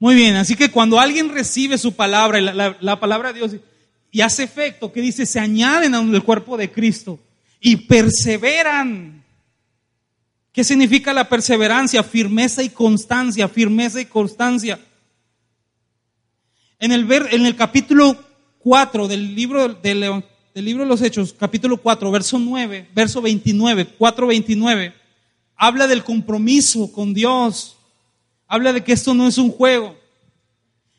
[0.00, 3.56] Muy bien, así que cuando alguien recibe su palabra, la, la, palabra de Dios,
[4.10, 7.20] y hace efecto, que dice, se añaden al cuerpo de Cristo
[7.60, 9.19] y perseveran.
[10.52, 12.02] ¿Qué significa la perseverancia?
[12.02, 14.80] Firmeza y constancia, firmeza y constancia.
[16.78, 18.16] En el, ver, en el capítulo
[18.58, 20.22] 4 del libro, del,
[20.54, 24.94] del libro de los Hechos, capítulo 4, verso 9, verso 29, 4, 29,
[25.56, 27.76] habla del compromiso con Dios
[28.50, 29.96] habla de que esto no es un juego.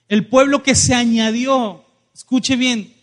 [0.07, 1.83] El pueblo que se añadió,
[2.15, 2.93] escuche bien,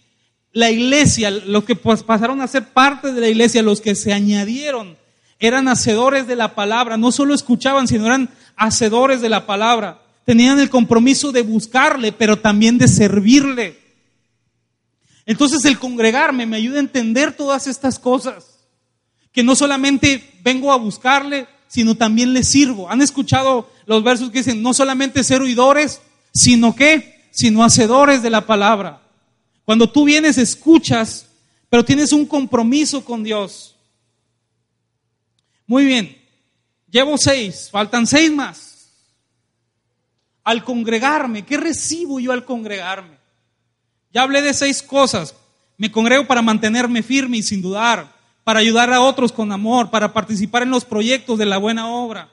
[0.52, 4.96] la iglesia, los que pasaron a ser parte de la iglesia, los que se añadieron,
[5.38, 10.03] eran hacedores de la palabra, no solo escuchaban, sino eran hacedores de la palabra.
[10.24, 13.79] Tenían el compromiso de buscarle, pero también de servirle.
[15.24, 18.59] Entonces el congregarme me ayuda a entender todas estas cosas.
[19.33, 22.90] Que no solamente vengo a buscarle, sino también le sirvo.
[22.90, 26.01] ¿Han escuchado los versos que dicen, no solamente ser oidores,
[26.33, 29.03] sino que, sino hacedores de la palabra?
[29.64, 31.27] Cuando tú vienes, escuchas,
[31.68, 33.77] pero tienes un compromiso con Dios.
[35.68, 36.20] Muy bien,
[36.90, 38.88] llevo seis, faltan seis más.
[40.42, 43.16] Al congregarme, ¿qué recibo yo al congregarme?
[44.12, 45.37] Ya hablé de seis cosas.
[45.76, 50.14] Me congrego para mantenerme firme y sin dudar para ayudar a otros con amor, para
[50.14, 52.31] participar en los proyectos de la buena obra.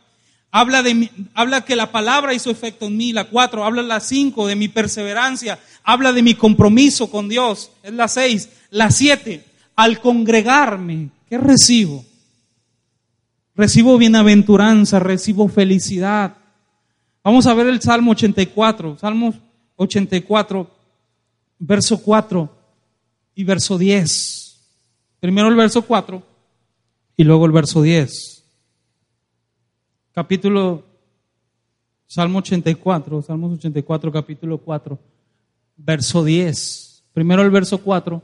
[0.50, 3.66] Habla, de habla que la palabra hizo efecto en mí, la cuatro.
[3.66, 5.60] Habla la cinco, de mi perseverancia.
[5.84, 8.48] Habla de mi compromiso con Dios, es la seis.
[8.70, 9.44] La siete,
[9.76, 12.06] al congregarme, ¿qué recibo?
[13.56, 16.36] Recibo bienaventuranza, recibo felicidad.
[17.24, 19.34] Vamos a ver el Salmo 84, Salmo
[19.78, 20.70] 84,
[21.60, 22.50] verso 4
[23.36, 24.62] y verso 10.
[25.22, 26.22] Primero el verso 4
[27.16, 28.44] y luego el verso 10.
[30.12, 30.84] Capítulo,
[32.06, 35.00] Salmo 84, Salmos 84, capítulo 4,
[35.78, 37.04] verso 10.
[37.14, 38.22] Primero el verso 4.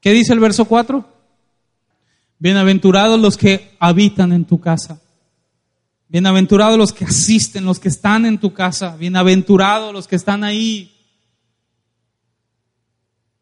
[0.00, 1.17] ¿Qué dice el verso 4?
[2.40, 5.00] Bienaventurados los que habitan en tu casa.
[6.08, 8.96] Bienaventurados los que asisten, los que están en tu casa.
[8.96, 10.94] Bienaventurados los que están ahí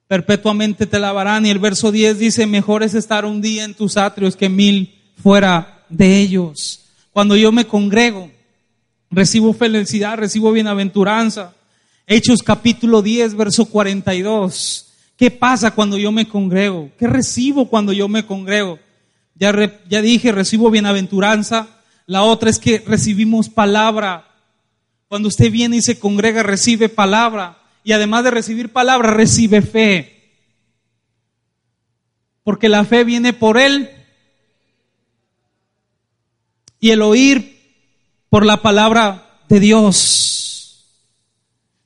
[0.09, 1.47] perpetuamente te lavarán.
[1.47, 4.95] Y el verso 10 dice, mejor es estar un día en tus atrios que mil
[5.23, 6.81] fuera de ellos.
[7.13, 8.31] Cuando yo me congrego,
[9.11, 11.55] recibo felicidad, recibo bienaventuranza.
[12.07, 14.87] Hechos capítulo 10, verso 42.
[15.17, 16.91] ¿Qué pasa cuando yo me congrego?
[16.99, 18.79] ¿Qué recibo cuando yo me congrego?
[19.39, 19.53] Ya,
[19.89, 21.69] ya dije, recibo bienaventuranza.
[22.07, 24.29] La otra es que recibimos palabra.
[25.09, 30.13] Cuando usted viene y se congrega, recibe palabra y además de recibir palabra, recibe fe.
[32.43, 33.91] Porque la fe viene por él
[36.81, 37.61] y el oír
[38.29, 40.85] por la palabra de Dios.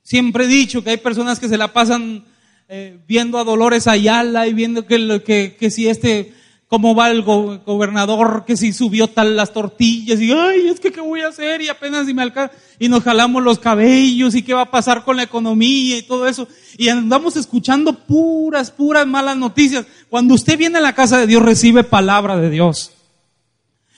[0.02, 2.24] Siempre he dicho que hay personas que se la pasan
[2.68, 6.32] eh, viendo a Dolores Ayala y viendo que, que, que si este
[6.70, 11.00] cómo va el gobernador, que si subió tal las tortillas, y ay, es que qué
[11.00, 14.54] voy a hacer, y apenas si me alcanza, y nos jalamos los cabellos, y qué
[14.54, 16.46] va a pasar con la economía y todo eso,
[16.78, 19.84] y andamos escuchando puras, puras malas noticias.
[20.08, 22.92] Cuando usted viene a la casa de Dios, recibe palabra de Dios.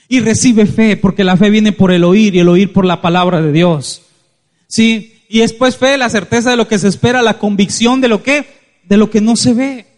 [0.08, 3.02] Y recibe fe, porque la fe viene por el oír, y el oír por la
[3.02, 4.00] palabra de Dios.
[4.66, 5.24] ¿Sí?
[5.28, 8.46] Y después fe, la certeza de lo que se espera, la convicción de lo que,
[8.84, 9.91] de lo que no se ve.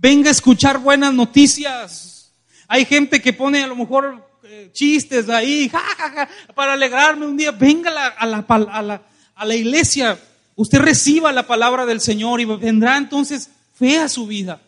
[0.00, 2.32] Venga a escuchar buenas noticias.
[2.68, 5.72] Hay gente que pone a lo mejor eh, chistes ahí,
[6.54, 7.50] para alegrarme un día.
[7.50, 9.02] Venga a la, a, la,
[9.34, 10.16] a la iglesia.
[10.54, 14.60] Usted reciba la palabra del Señor y vendrá entonces fe a su vida.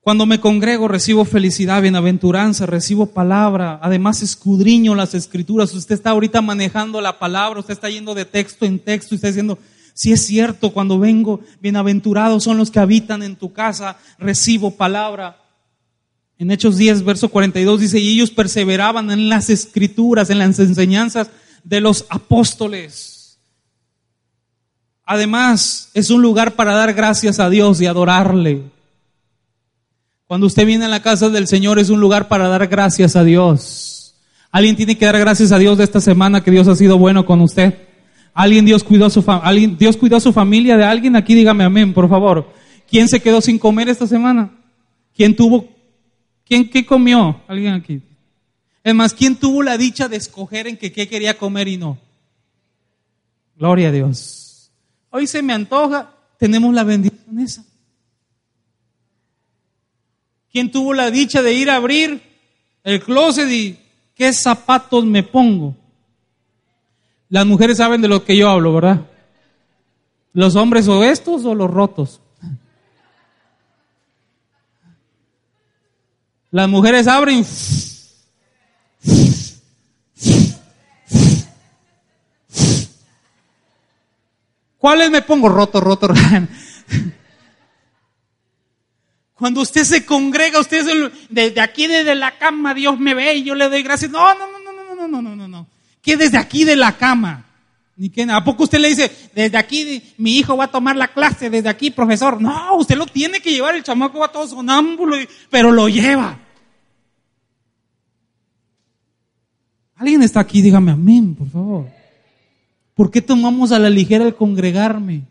[0.00, 5.74] Cuando me congrego recibo felicidad, bienaventuranza, recibo palabra, además escudriño las escrituras.
[5.74, 9.26] Usted está ahorita manejando la palabra, usted está yendo de texto en texto y está
[9.26, 9.58] diciendo,
[9.98, 15.42] si es cierto, cuando vengo, bienaventurados son los que habitan en tu casa, recibo palabra.
[16.38, 21.30] En Hechos 10, verso 42 dice, y ellos perseveraban en las escrituras, en las enseñanzas
[21.64, 23.40] de los apóstoles.
[25.04, 28.70] Además, es un lugar para dar gracias a Dios y adorarle.
[30.28, 33.24] Cuando usted viene a la casa del Señor es un lugar para dar gracias a
[33.24, 34.14] Dios.
[34.52, 37.26] Alguien tiene que dar gracias a Dios de esta semana que Dios ha sido bueno
[37.26, 37.87] con usted.
[38.38, 41.64] Alguien Dios cuidó a su alguien Dios cuidó a su familia de alguien aquí dígame
[41.64, 42.48] amén, por favor.
[42.88, 44.56] ¿Quién se quedó sin comer esta semana?
[45.12, 45.68] ¿Quién tuvo
[46.46, 47.42] quién qué comió?
[47.48, 48.00] Alguien aquí.
[48.84, 51.98] Es más, ¿quién tuvo la dicha de escoger en qué quería comer y no?
[53.56, 54.70] Gloria a Dios.
[55.10, 57.64] Hoy se me antoja, tenemos la bendición esa.
[60.52, 62.22] ¿Quién tuvo la dicha de ir a abrir
[62.84, 63.80] el closet y
[64.14, 65.74] qué zapatos me pongo?
[67.30, 69.06] Las mujeres saben de lo que yo hablo, ¿verdad?
[70.32, 72.20] Los hombres o estos o los rotos.
[76.50, 77.44] Las mujeres abren.
[84.78, 85.48] ¿Cuáles me pongo?
[85.48, 86.08] Roto, roto.
[89.34, 93.54] Cuando usted se congrega, usted desde aquí, desde la cama, Dios me ve y yo
[93.54, 94.10] le doy gracias.
[94.10, 95.47] No, no, no, no, no, no, no, no,
[96.08, 97.44] ¿Qué desde aquí de la cama?
[97.98, 101.08] Ni que, ¿A poco usted le dice, desde aquí mi hijo va a tomar la
[101.08, 102.40] clase, desde aquí, profesor?
[102.40, 105.16] No, usted lo tiene que llevar, el chamaco va todo sonámbulo,
[105.50, 106.38] pero lo lleva.
[109.96, 110.62] ¿Alguien está aquí?
[110.62, 111.86] Dígame amén, por favor.
[112.94, 115.24] ¿Por qué tomamos a la ligera el congregarme?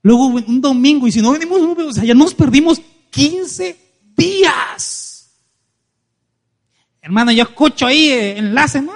[0.00, 3.76] Luego un domingo, y si no venimos, ya nos perdimos 15
[4.16, 5.28] días.
[7.02, 8.80] Hermana, yo escucho ahí eh, enlace.
[8.80, 8.92] No,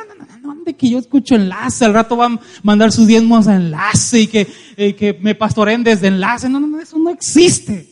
[0.71, 1.85] no, no, no, ¿dónde que yo escucho enlace?
[1.85, 6.09] Al rato van a mandar sus diezmos a enlace y que, que me pastoren desde
[6.09, 6.49] enlace.
[6.49, 7.89] No, no, no, eso no existe.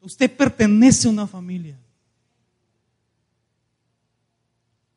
[0.00, 1.78] Usted pertenece a una familia.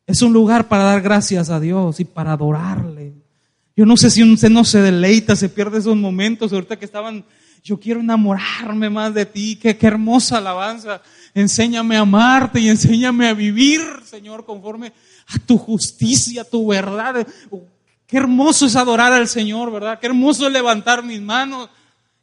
[0.08, 3.14] Es un lugar para dar gracias a Dios y para adorarle.
[3.76, 7.24] Yo no sé si usted no se deleita, se pierde esos momentos, ahorita que estaban,
[7.64, 11.02] yo quiero enamorarme más de ti, qué, qué hermosa alabanza.
[11.34, 14.92] Enséñame a amarte y enséñame a vivir, Señor, conforme
[15.28, 17.26] a tu justicia, a tu verdad.
[18.08, 20.00] Qué hermoso es adorar al Señor, ¿verdad?
[20.00, 21.70] Qué hermoso es levantar mis manos.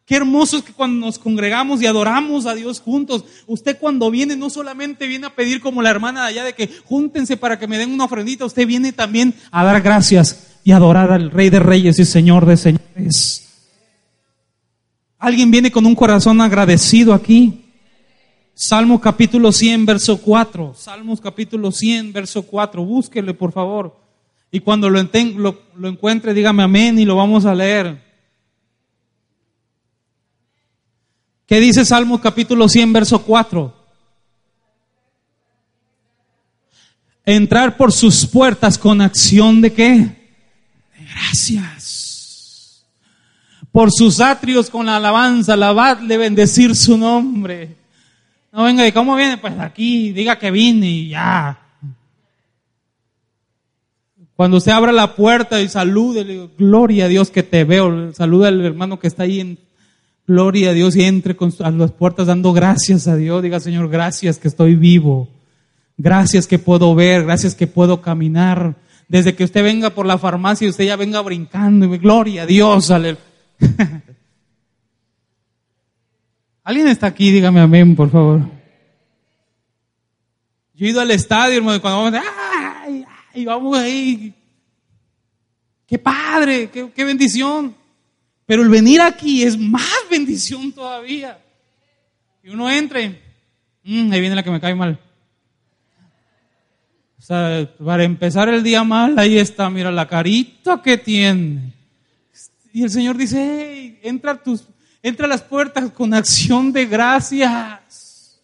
[0.05, 4.37] Qué hermoso es que cuando nos congregamos y adoramos a Dios juntos, usted cuando viene
[4.37, 7.67] no solamente viene a pedir como la hermana de allá de que júntense para que
[7.67, 11.61] me den una ofrendita, usted viene también a dar gracias y adorar al Rey de
[11.61, 13.48] Reyes y Señor de Señores.
[15.19, 17.65] ¿Alguien viene con un corazón agradecido aquí?
[18.55, 20.75] Salmo capítulo 100, verso 4.
[20.77, 22.85] Salmos capítulo 100, verso 4.
[22.85, 23.97] Búsquele, por favor.
[24.51, 25.03] Y cuando lo,
[25.37, 28.01] lo, lo encuentre, dígame amén y lo vamos a leer.
[31.47, 33.75] ¿Qué dice Salmos capítulo 100, verso 4?
[37.25, 40.19] Entrar por sus puertas con acción de qué?
[41.11, 41.78] gracias.
[43.73, 47.77] Por sus atrios con la alabanza, alabadle, bendecir su nombre.
[48.53, 49.37] No venga, ¿y cómo viene?
[49.37, 51.59] Pues aquí, diga que vine y ya.
[54.35, 58.65] Cuando usted abra la puerta y salude, gloria a Dios que te veo, saluda al
[58.65, 59.59] hermano que está ahí
[60.29, 63.43] gloria a Dios y entre a las puertas dando gracias a Dios.
[63.43, 65.29] Diga, Señor, gracias que estoy vivo.
[65.97, 68.77] Gracias que puedo ver, gracias que puedo caminar.
[69.09, 71.89] Desde que usted venga por la farmacia, y usted ya venga brincando.
[71.99, 72.93] Gloria a Dios.
[76.65, 77.31] ¿Alguien está aquí?
[77.31, 78.41] Dígame amén, por favor.
[80.75, 82.21] Yo he ido al estadio, hermano, cuando vamos,
[82.85, 83.05] ¡ay!
[83.35, 84.35] ay vamos ahí.
[85.87, 86.71] ¡Qué padre!
[86.71, 87.75] Qué, ¡Qué bendición!
[88.47, 91.39] Pero el venir aquí es más bendición todavía.
[92.43, 93.21] Y uno entre,
[93.83, 94.99] mmm, ahí viene la que me cae mal.
[97.19, 101.78] O sea, para empezar el día mal, ahí está, mira la carita que tiene.
[102.79, 104.63] Y el Señor dice, hey, entra, tus,
[105.03, 108.41] entra a las puertas con acción de gracias.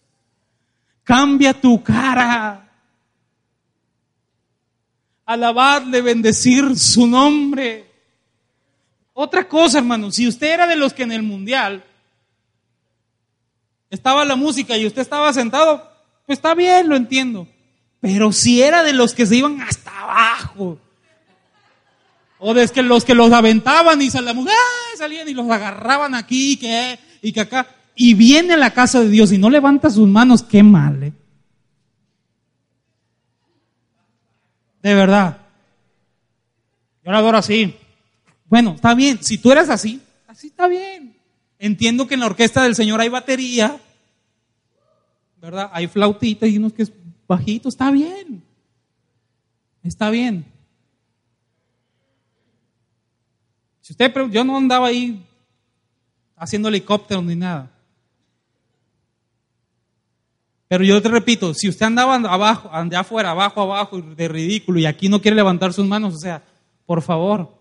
[1.05, 2.69] Cambia tu cara.
[5.25, 7.89] Alabadle, bendecir su nombre.
[9.13, 11.85] Otra cosa, hermano, si usted era de los que en el mundial
[13.89, 15.77] estaba la música y usted estaba sentado,
[16.25, 17.47] pues está bien, lo entiendo.
[18.01, 20.77] Pero si era de los que se iban hasta abajo.
[22.47, 24.45] O de que los que los aventaban y salían,
[24.95, 29.09] salían y los agarraban aquí, que y que acá, y viene a la casa de
[29.09, 31.13] Dios y no levanta sus manos, qué mal, ¿eh?
[34.83, 35.39] De verdad.
[37.03, 37.75] Yo la adoro así.
[38.47, 39.23] Bueno, está bien.
[39.23, 41.17] Si tú eres así, así está bien.
[41.57, 43.79] Entiendo que en la orquesta del Señor hay batería,
[45.41, 45.71] ¿verdad?
[45.73, 46.93] Hay flautita y unos que es
[47.27, 48.43] bajito, está bien.
[49.81, 50.45] Está bien.
[53.87, 53.95] Si
[54.31, 55.23] yo no andaba ahí
[56.35, 57.71] haciendo helicóptero ni nada.
[60.67, 64.87] Pero yo te repito, si usted andaba abajo, ande afuera, abajo, abajo, de ridículo, y
[64.87, 66.41] aquí no quiere levantar sus manos, o sea,
[66.87, 67.55] por favor,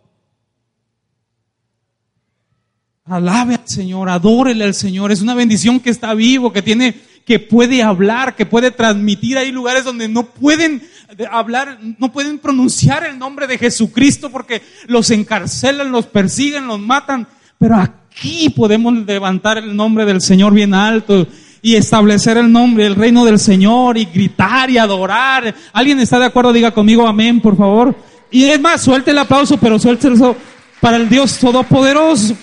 [3.05, 5.13] alabe al Señor, adórele al Señor.
[5.13, 9.37] Es una bendición que está vivo, que tiene, que puede hablar, que puede transmitir.
[9.37, 10.89] Hay lugares donde no pueden
[11.31, 17.27] hablar, no pueden pronunciar el nombre de Jesucristo porque los encarcelan, los persiguen, los matan.
[17.59, 21.27] Pero aquí podemos levantar el nombre del Señor bien alto
[21.63, 25.55] y establecer el nombre, el reino del Señor y gritar y adorar.
[25.73, 26.53] ¿Alguien está de acuerdo?
[26.53, 27.95] Diga conmigo amén, por favor.
[28.31, 30.37] Y es más, suelte el aplauso, pero suelte eso
[30.81, 32.37] para el Dios Todopoderoso.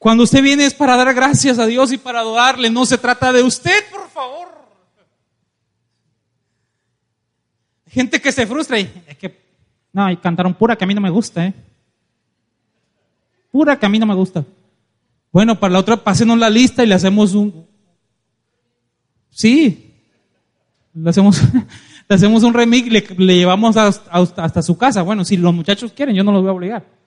[0.00, 3.34] Cuando usted viene es para dar gracias a Dios y para adorarle, no se trata
[3.34, 4.48] de usted, por favor.
[7.86, 9.38] Gente que se frustra y es que,
[9.92, 11.54] no, y cantaron pura que a mí no me gusta, ¿eh?
[13.52, 14.42] Pura que a mí no me gusta.
[15.30, 17.66] Bueno, para la otra, pásenos la lista y le hacemos un.
[19.28, 19.96] Sí.
[20.94, 21.42] Le hacemos,
[22.08, 25.02] le hacemos un remix y le, llevamos hasta, su casa.
[25.02, 26.99] Bueno, si los muchachos quieren, yo no los voy a obligar.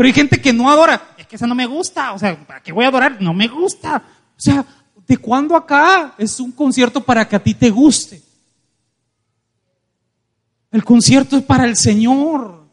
[0.00, 1.14] Pero hay gente que no adora.
[1.18, 2.14] Es que esa no me gusta.
[2.14, 3.20] O sea, ¿para qué voy a adorar?
[3.20, 4.02] No me gusta.
[4.34, 4.64] O sea,
[5.06, 8.22] ¿de cuándo acá es un concierto para que a ti te guste?
[10.72, 12.64] El concierto es para el Señor.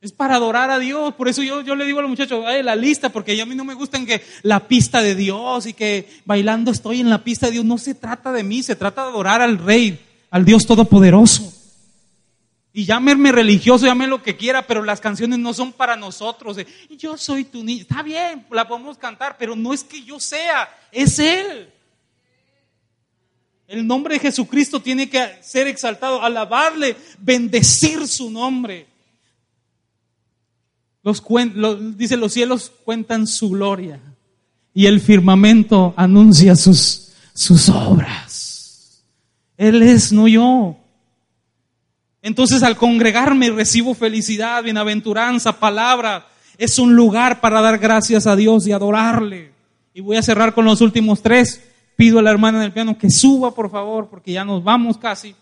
[0.00, 1.14] Es para adorar a Dios.
[1.14, 3.64] Por eso yo, yo le digo a los muchachos, la lista, porque a mí no
[3.64, 7.52] me gustan que la pista de Dios y que bailando estoy en la pista de
[7.54, 7.64] Dios.
[7.64, 9.98] No se trata de mí, se trata de adorar al Rey,
[10.30, 11.57] al Dios Todopoderoso.
[12.72, 16.58] Y llámeme religioso, llámeme lo que quiera, pero las canciones no son para nosotros.
[16.90, 17.82] Yo soy tu niño.
[17.82, 21.70] Está bien, la podemos cantar, pero no es que yo sea, es Él.
[23.66, 28.86] El nombre de Jesucristo tiene que ser exaltado, alabarle, bendecir su nombre.
[31.02, 34.00] Los, dice, los cielos cuentan su gloria
[34.74, 39.02] y el firmamento anuncia sus, sus obras.
[39.56, 40.76] Él es, no yo.
[42.22, 46.26] Entonces al congregarme recibo felicidad, bienaventuranza, palabra.
[46.56, 49.52] Es un lugar para dar gracias a Dios y adorarle.
[49.94, 51.64] Y voy a cerrar con los últimos tres.
[51.96, 55.34] Pido a la hermana del piano que suba, por favor, porque ya nos vamos casi.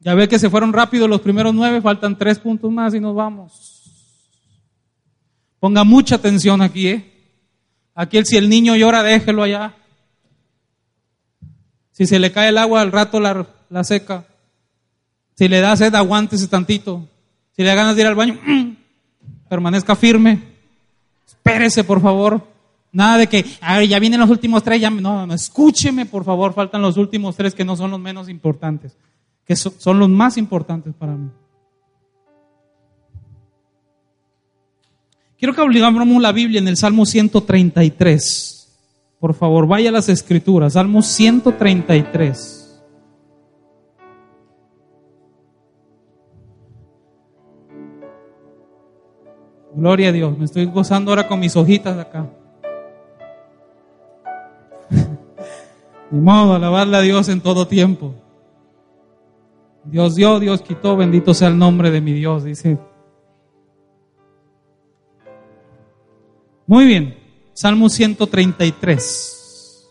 [0.00, 3.14] Ya ve que se fueron rápido los primeros nueve, faltan tres puntos más y nos
[3.14, 3.82] vamos.
[5.58, 7.12] Ponga mucha atención aquí, ¿eh?
[7.94, 9.74] Aquí si el niño llora, déjelo allá.
[11.96, 14.26] Si se le cae el agua al rato la, la seca.
[15.34, 17.08] Si le da sed, aguántese tantito.
[17.52, 18.38] Si le da ganas de ir al baño,
[19.48, 20.42] permanezca firme.
[21.26, 22.46] Espérese, por favor.
[22.92, 23.44] Nada de que,
[23.88, 27.54] ya vienen los últimos tres, ya, no, no, escúcheme, por favor, faltan los últimos tres
[27.54, 28.96] que no son los menos importantes
[29.46, 31.30] que son los más importantes para mí.
[35.38, 38.55] Quiero que obligamos la Biblia en el Salmo 133.
[39.18, 42.66] Por favor, vaya a las escrituras, Salmo 133.
[49.74, 52.30] Gloria a Dios, me estoy gozando ahora con mis hojitas acá.
[56.10, 58.14] Ni modo, alabarle a Dios en todo tiempo.
[59.84, 62.78] Dios dio, Dios quitó, bendito sea el nombre de mi Dios, dice.
[66.66, 67.15] Muy bien,
[67.56, 69.88] Salmo 133,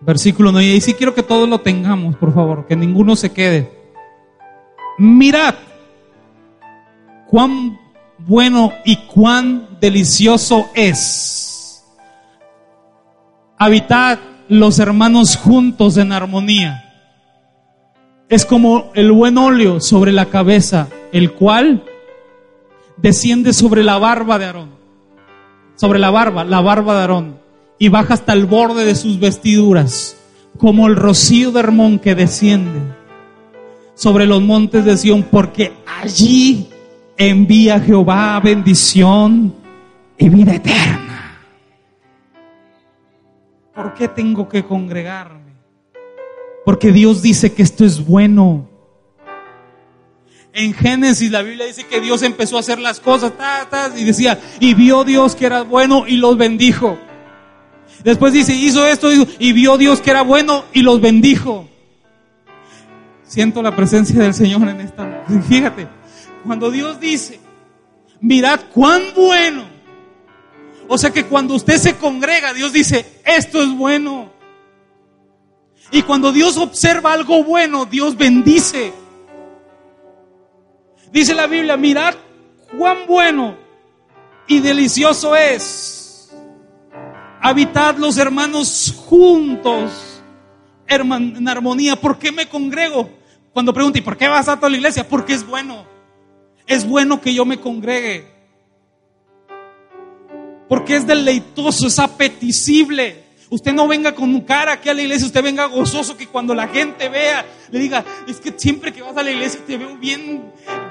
[0.00, 0.76] versículo 9.
[0.76, 3.70] Y sí quiero que todos lo tengamos, por favor, que ninguno se quede.
[4.96, 5.56] Mirad
[7.26, 7.78] cuán
[8.16, 11.84] bueno y cuán delicioso es
[13.58, 14.18] habitar
[14.48, 16.80] los hermanos juntos en armonía
[18.30, 21.84] es como el buen óleo sobre la cabeza, el cual
[22.96, 24.83] desciende sobre la barba de Aarón,
[25.76, 27.38] sobre la barba, la barba de Aarón,
[27.78, 30.16] y baja hasta el borde de sus vestiduras,
[30.58, 32.80] como el rocío de Hermón que desciende
[33.94, 36.68] sobre los montes de Sión, porque allí
[37.16, 39.54] envía Jehová bendición
[40.18, 41.38] y vida eterna.
[43.74, 45.54] ¿Por qué tengo que congregarme?
[46.64, 48.68] Porque Dios dice que esto es bueno.
[50.54, 53.32] En Génesis la Biblia dice que Dios empezó a hacer las cosas
[53.96, 56.96] y decía, y vio Dios que era bueno y los bendijo.
[58.04, 61.68] Después dice, hizo esto y vio Dios que era bueno y los bendijo.
[63.26, 65.24] Siento la presencia del Señor en esta.
[65.48, 65.88] Fíjate,
[66.44, 67.40] cuando Dios dice,
[68.20, 69.64] mirad cuán bueno.
[70.86, 74.30] O sea que cuando usted se congrega, Dios dice, esto es bueno.
[75.90, 78.92] Y cuando Dios observa algo bueno, Dios bendice.
[81.14, 82.16] Dice la Biblia, mirad
[82.76, 83.56] cuán bueno
[84.48, 86.34] y delicioso es
[87.40, 90.20] habitar los hermanos juntos
[90.88, 91.94] en armonía.
[91.94, 93.08] ¿Por qué me congrego?
[93.52, 95.08] Cuando pregunto, ¿y por qué vas a toda la iglesia?
[95.08, 95.86] Porque es bueno.
[96.66, 98.26] Es bueno que yo me congregue.
[100.68, 103.22] Porque es deleitoso, es apetecible.
[103.50, 106.66] Usted no venga con cara aquí a la iglesia, usted venga gozoso que cuando la
[106.66, 110.44] gente vea, le diga, es que siempre que vas a la iglesia te veo bien,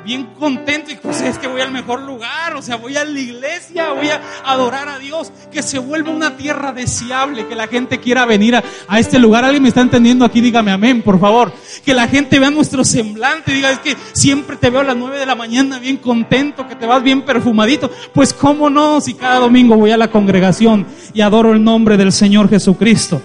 [0.04, 3.20] bien contento y pues es que voy al mejor lugar, o sea, voy a la
[3.20, 8.00] iglesia, voy a adorar a Dios, que se vuelva una tierra deseable, que la gente
[8.00, 9.46] quiera venir a, a este lugar.
[9.46, 10.42] ¿Alguien me está entendiendo aquí?
[10.42, 11.54] Dígame amén, por favor.
[11.86, 15.20] Que la gente vea nuestro semblante, diga, es que siempre te veo a las nueve
[15.20, 17.90] de la mañana bien contento, que te vas bien perfumadito.
[18.14, 22.12] Pues cómo no, si cada domingo voy a la congregación y adoro el nombre del
[22.12, 23.22] Señor Jesucristo.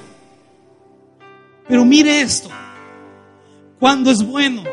[1.69, 2.49] Pero mire esto,
[3.79, 4.65] cuando es bueno,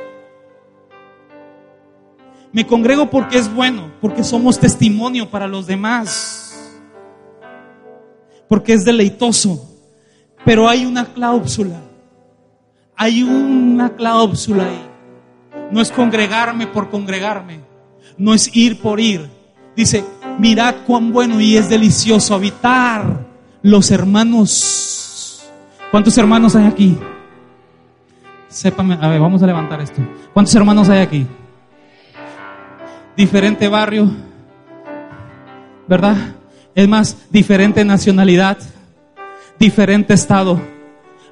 [2.52, 6.72] me congrego porque es bueno, porque somos testimonio para los demás,
[8.48, 9.72] porque es deleitoso.
[10.46, 11.82] Pero hay una cláusula,
[12.96, 14.82] hay una cláusula ahí.
[15.72, 17.60] No es congregarme por congregarme,
[18.18, 19.30] no es ir por ir.
[19.76, 20.06] Dice,
[20.40, 23.26] mirad cuán bueno y es delicioso habitar
[23.62, 25.44] los hermanos.
[25.92, 26.98] ¿Cuántos hermanos hay aquí?
[28.56, 30.02] Sépame, a ver, vamos a levantar esto.
[30.34, 31.28] ¿Cuántos hermanos hay aquí?
[33.18, 34.10] diferente barrio,
[35.88, 36.16] ¿verdad?
[36.74, 38.58] Es más, diferente nacionalidad,
[39.60, 40.62] diferente estado,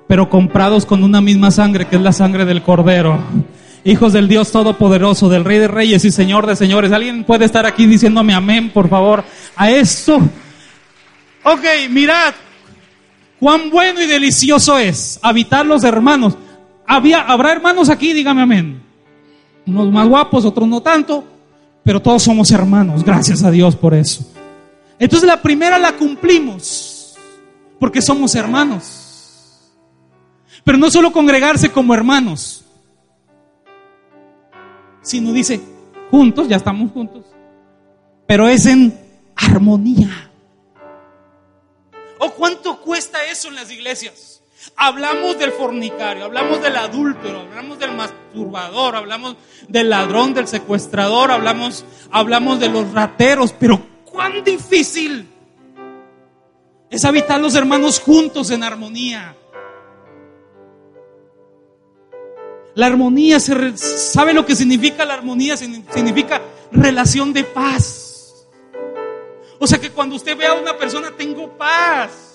[0.05, 3.19] pero comprados con una misma sangre, que es la sangre del Cordero.
[3.85, 6.91] Hijos del Dios Todopoderoso, del Rey de Reyes y Señor de Señores.
[6.91, 9.23] ¿Alguien puede estar aquí diciéndome amén, por favor,
[9.55, 10.21] a esto?
[11.43, 12.33] Ok, mirad,
[13.39, 16.37] cuán bueno y delicioso es habitar los hermanos.
[16.87, 18.13] Había, ¿Habrá hermanos aquí?
[18.13, 18.83] Dígame amén.
[19.65, 21.33] Unos más guapos, otros no tanto
[21.83, 24.25] pero todos somos hermanos, gracias a Dios por eso.
[24.99, 27.15] Entonces la primera la cumplimos,
[27.79, 29.61] porque somos hermanos.
[30.63, 32.63] Pero no solo congregarse como hermanos,
[35.01, 35.59] sino dice,
[36.09, 37.25] juntos, ya estamos juntos,
[38.25, 38.97] pero es en
[39.35, 40.31] armonía.
[42.19, 44.32] ¿O cuánto cuesta eso en las iglesias?
[44.75, 49.35] Hablamos del fornicario, hablamos del adúltero, hablamos del masturbador, hablamos
[49.67, 55.27] del ladrón, del secuestrador, hablamos, hablamos de los rateros, pero cuán difícil
[56.89, 59.35] es habitar los hermanos juntos en armonía.
[62.75, 65.55] La armonía, ¿sabe lo que significa la armonía?
[65.57, 66.41] Significa
[66.71, 68.47] relación de paz.
[69.59, 72.32] O sea que cuando usted ve a una persona, tengo paz.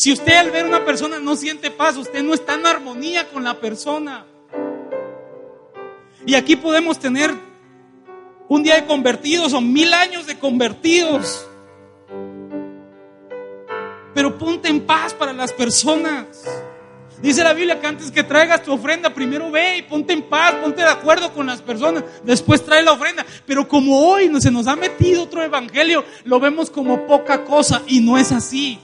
[0.00, 3.44] Si usted al ver una persona no siente paz, usted no está en armonía con
[3.44, 4.24] la persona.
[6.24, 7.30] Y aquí podemos tener
[8.48, 11.46] un día de convertidos o mil años de convertidos.
[14.14, 16.46] Pero ponte en paz para las personas.
[17.20, 20.54] Dice la Biblia que antes que traigas tu ofrenda, primero ve y ponte en paz,
[20.62, 23.26] ponte de acuerdo con las personas, después trae la ofrenda.
[23.44, 28.00] Pero como hoy se nos ha metido otro evangelio, lo vemos como poca cosa y
[28.00, 28.80] no es así.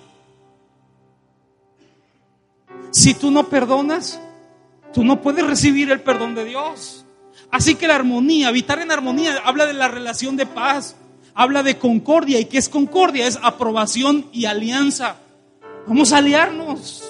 [2.97, 4.18] Si tú no perdonas,
[4.94, 7.05] tú no puedes recibir el perdón de Dios.
[7.51, 10.97] Así que la armonía, habitar en armonía, habla de la relación de paz,
[11.34, 12.40] habla de concordia.
[12.40, 13.26] ¿Y qué es concordia?
[13.26, 15.16] Es aprobación y alianza.
[15.86, 17.05] Vamos a aliarnos.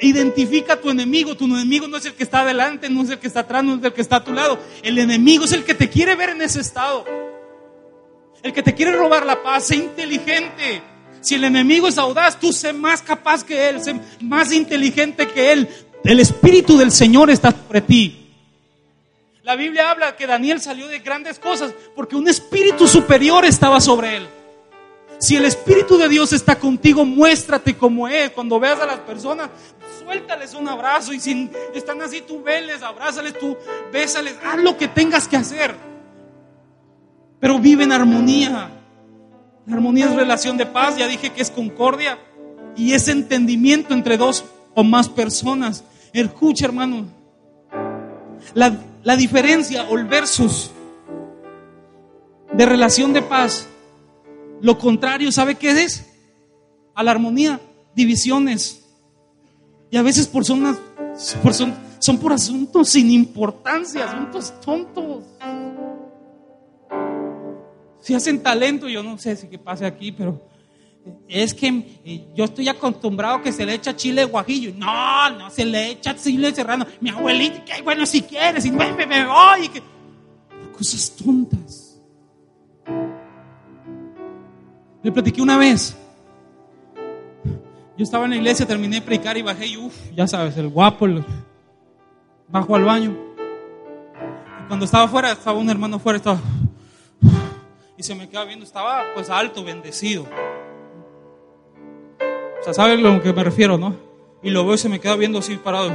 [0.00, 1.36] Identifica a tu enemigo.
[1.36, 3.74] Tu enemigo no es el que está adelante, no es el que está atrás, no
[3.74, 4.58] es el que está a tu lado.
[4.82, 7.04] El enemigo es el que te quiere ver en ese estado.
[8.42, 9.64] El que te quiere robar la paz.
[9.64, 10.80] Sé inteligente.
[11.28, 15.52] Si el enemigo es audaz, tú sé más capaz que él, sé más inteligente que
[15.52, 15.68] él.
[16.02, 18.32] El Espíritu del Señor está sobre ti.
[19.42, 24.16] La Biblia habla que Daniel salió de grandes cosas porque un espíritu superior estaba sobre
[24.16, 24.28] él.
[25.18, 28.30] Si el Espíritu de Dios está contigo, muéstrate como es.
[28.30, 29.50] Cuando veas a las personas,
[30.02, 31.12] suéltales un abrazo.
[31.12, 33.54] Y si están así, tú veles, abrázales, tú
[33.92, 35.74] bésales, haz lo que tengas que hacer.
[37.38, 38.77] Pero vive en armonía.
[39.68, 42.18] La armonía es relación de paz, ya dije que es concordia
[42.74, 45.84] y es entendimiento entre dos o más personas.
[46.14, 47.06] Escucha, hermano.
[48.54, 50.70] La, diferencia o el versus
[52.50, 53.66] de relación de paz.
[54.62, 56.06] Lo contrario, ¿sabe qué es?
[56.94, 57.60] A la armonía,
[57.94, 58.86] divisiones.
[59.90, 60.78] Y a veces por son,
[61.42, 65.24] por son, son por asuntos sin importancia, asuntos tontos.
[68.00, 70.40] Si hacen talento, yo no sé si qué pase aquí, pero
[71.28, 74.72] es que eh, yo estoy acostumbrado que se le echa chile guajillo.
[74.76, 76.86] No, no se le echa chile serrano.
[77.00, 79.68] Mi abuelita, que bueno, si quieres, y me, me, voy.
[79.68, 79.82] Que...
[80.76, 82.00] Cosas tontas.
[85.02, 85.96] Le platiqué una vez.
[87.96, 90.68] Yo estaba en la iglesia, terminé de predicar y bajé y uff, ya sabes, el
[90.68, 91.08] guapo,
[92.46, 93.16] bajo al baño.
[94.62, 96.40] Y cuando estaba afuera, estaba un hermano afuera, estaba
[97.98, 100.22] y se me queda viendo, estaba pues alto, bendecido.
[102.22, 103.96] O sea, ¿saben a lo que me refiero, no?
[104.40, 105.90] Y lo veo y se me queda viendo así parado.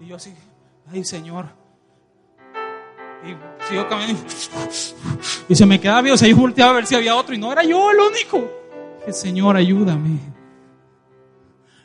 [0.00, 0.32] Y yo así,
[0.92, 1.46] ay Señor.
[3.24, 4.22] Y sigo caminando.
[5.48, 7.38] Y se me queda viendo, o sea, yo volteaba a ver si había otro y
[7.38, 8.48] no era yo el único.
[9.00, 10.20] Dije, Señor, ayúdame.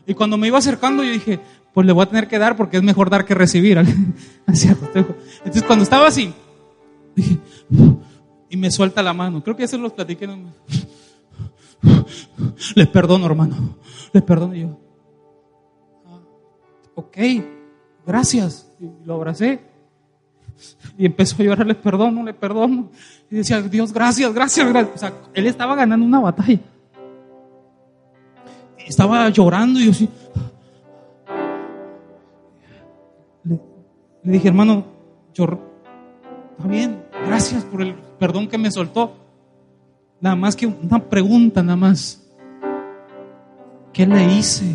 [0.06, 1.40] Y cuando me iba acercando, yo dije,
[1.74, 3.78] pues le voy a tener que dar porque es mejor dar que recibir.
[4.48, 6.34] Entonces, cuando estaba así,
[8.50, 9.44] y me suelta la mano.
[9.44, 10.28] Creo que se los platiqué.
[12.76, 13.78] Les perdono, hermano.
[14.14, 14.80] Les perdono yo.
[16.06, 16.20] Ah,
[16.96, 17.18] ok,
[18.06, 18.72] gracias.
[18.80, 19.62] Y lo abracé.
[20.98, 22.90] Y empezó a llorar, les perdono, le perdono.
[23.30, 24.96] Y decía, Dios, gracias, gracias, gracias.
[24.96, 26.60] O sea, él estaba ganando una batalla.
[28.88, 30.10] Estaba llorando y yo sí.
[33.44, 33.60] Le,
[34.24, 34.86] le dije, hermano,
[35.34, 35.46] yo,
[36.52, 36.97] está bien,
[37.38, 39.16] gracias por el perdón que me soltó.
[40.20, 42.28] Nada más que una pregunta, nada más.
[43.94, 44.66] ¿Qué le hice?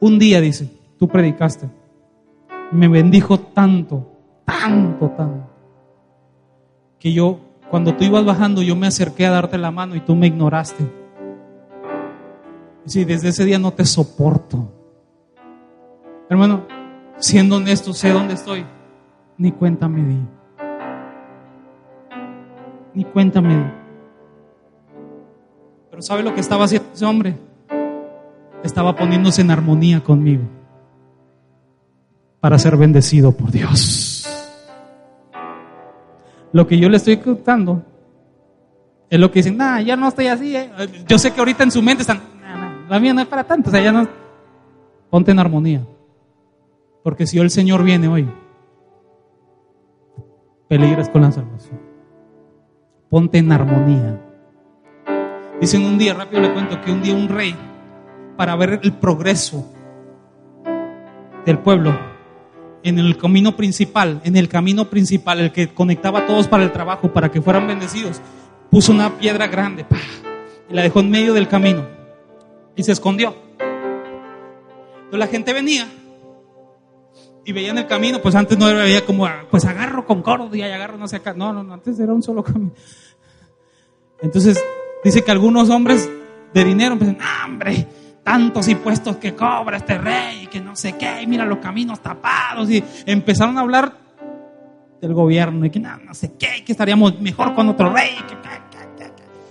[0.00, 0.68] Un día, dice,
[0.98, 1.68] tú predicaste.
[2.72, 4.10] Me bendijo tanto,
[4.44, 5.48] tanto, tanto.
[6.98, 7.38] Que yo,
[7.70, 10.84] cuando tú ibas bajando, yo me acerqué a darte la mano y tú me ignoraste.
[12.92, 14.68] Y desde ese día no te soporto.
[16.28, 16.66] Hermano,
[17.18, 18.66] siendo honesto, sé dónde estoy
[19.38, 20.18] ni cuenta me di.
[22.94, 23.70] Ni cuenta me di.
[25.90, 27.36] Pero ¿sabe lo que estaba haciendo ese hombre?
[28.62, 30.44] Estaba poniéndose en armonía conmigo
[32.40, 34.26] para ser bendecido por Dios.
[36.52, 37.82] Lo que yo le estoy contando
[39.10, 40.56] es lo que dicen, nah, ya no estoy así.
[40.56, 40.70] Eh".
[41.06, 42.20] Yo sé que ahorita en su mente están,
[42.88, 44.06] la mía no es para tanto, o sea, ya no.
[45.10, 45.86] Ponte en armonía.
[47.02, 48.28] Porque si el Señor viene hoy,
[50.68, 51.80] peligras con la salvación.
[53.10, 54.20] Ponte en armonía.
[55.60, 57.54] Dicen un día, rápido le cuento, que un día un rey,
[58.36, 59.72] para ver el progreso
[61.44, 61.96] del pueblo
[62.82, 66.72] en el camino principal, en el camino principal, el que conectaba a todos para el
[66.72, 68.20] trabajo, para que fueran bendecidos,
[68.70, 69.86] puso una piedra grande
[70.68, 71.86] y la dejó en medio del camino
[72.76, 73.34] y se escondió.
[73.58, 75.88] Entonces la gente venía
[77.44, 80.96] y veían el camino, pues antes no veía como, pues agarro con cordo y agarro
[80.96, 81.34] no sé acá.
[81.34, 82.72] No, no, no, antes era un solo camino.
[84.22, 84.62] Entonces,
[85.02, 86.08] dice que algunos hombres
[86.52, 87.86] de dinero empiezan, hombre,
[88.22, 92.00] tantos impuestos que cobra este rey y que no sé qué, y mira los caminos
[92.00, 92.70] tapados.
[92.70, 93.92] Y empezaron a hablar
[95.00, 98.16] del gobierno y que no, no sé qué, que estaríamos mejor con otro rey.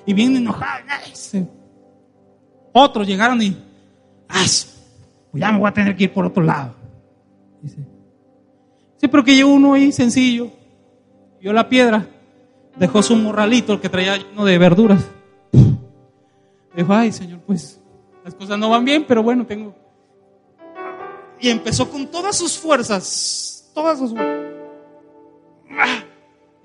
[0.05, 1.31] y bien enojados.
[2.71, 3.55] Otros llegaron y,
[4.27, 4.79] pues
[5.33, 6.82] ya me voy a tener que ir por otro lado.
[7.63, 7.77] Dice.
[8.97, 10.51] Sí, pero que llegó uno ahí sencillo.
[11.39, 12.05] Vio la piedra.
[12.75, 15.09] Dejó su morralito, el que traía lleno de verduras.
[16.75, 17.79] Dijo, ay, Señor, pues
[18.23, 19.73] las cosas no van bien, pero bueno, tengo.
[21.39, 23.71] Y empezó con todas sus fuerzas.
[23.73, 24.43] Todas sus fuerzas.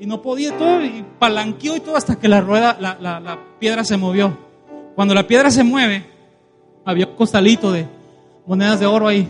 [0.00, 3.38] Y no podía todo, y palanqueó y todo hasta que la rueda, la, la, la
[3.58, 4.36] piedra se movió.
[4.94, 6.04] Cuando la piedra se mueve,
[6.84, 7.86] había un costalito de
[8.46, 9.28] monedas de oro ahí.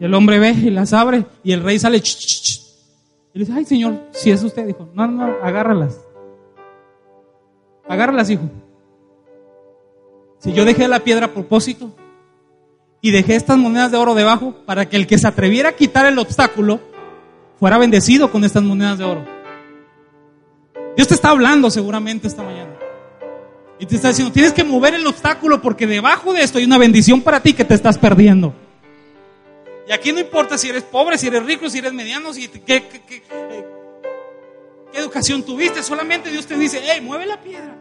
[0.00, 1.98] Y el hombre ve y las abre y el rey sale.
[1.98, 6.00] y le dice, ay Señor, si es usted, dijo, no, no, agárralas.
[7.86, 8.48] Agárralas, hijo.
[10.38, 11.94] Si yo dejé la piedra a propósito
[13.02, 16.06] y dejé estas monedas de oro debajo para que el que se atreviera a quitar
[16.06, 16.80] el obstáculo
[17.58, 19.24] fuera bendecido con estas monedas de oro.
[20.96, 22.74] Dios te está hablando seguramente esta mañana.
[23.78, 26.78] Y te está diciendo, tienes que mover el obstáculo porque debajo de esto hay una
[26.78, 28.54] bendición para ti que te estás perdiendo.
[29.90, 32.60] Y aquí no importa si eres pobre, si eres rico, si eres mediano, si qué,
[32.60, 33.66] qué, qué, eh,
[34.92, 35.82] educación tuviste.
[35.82, 37.76] Solamente Dios te dice, hey, mueve la piedra.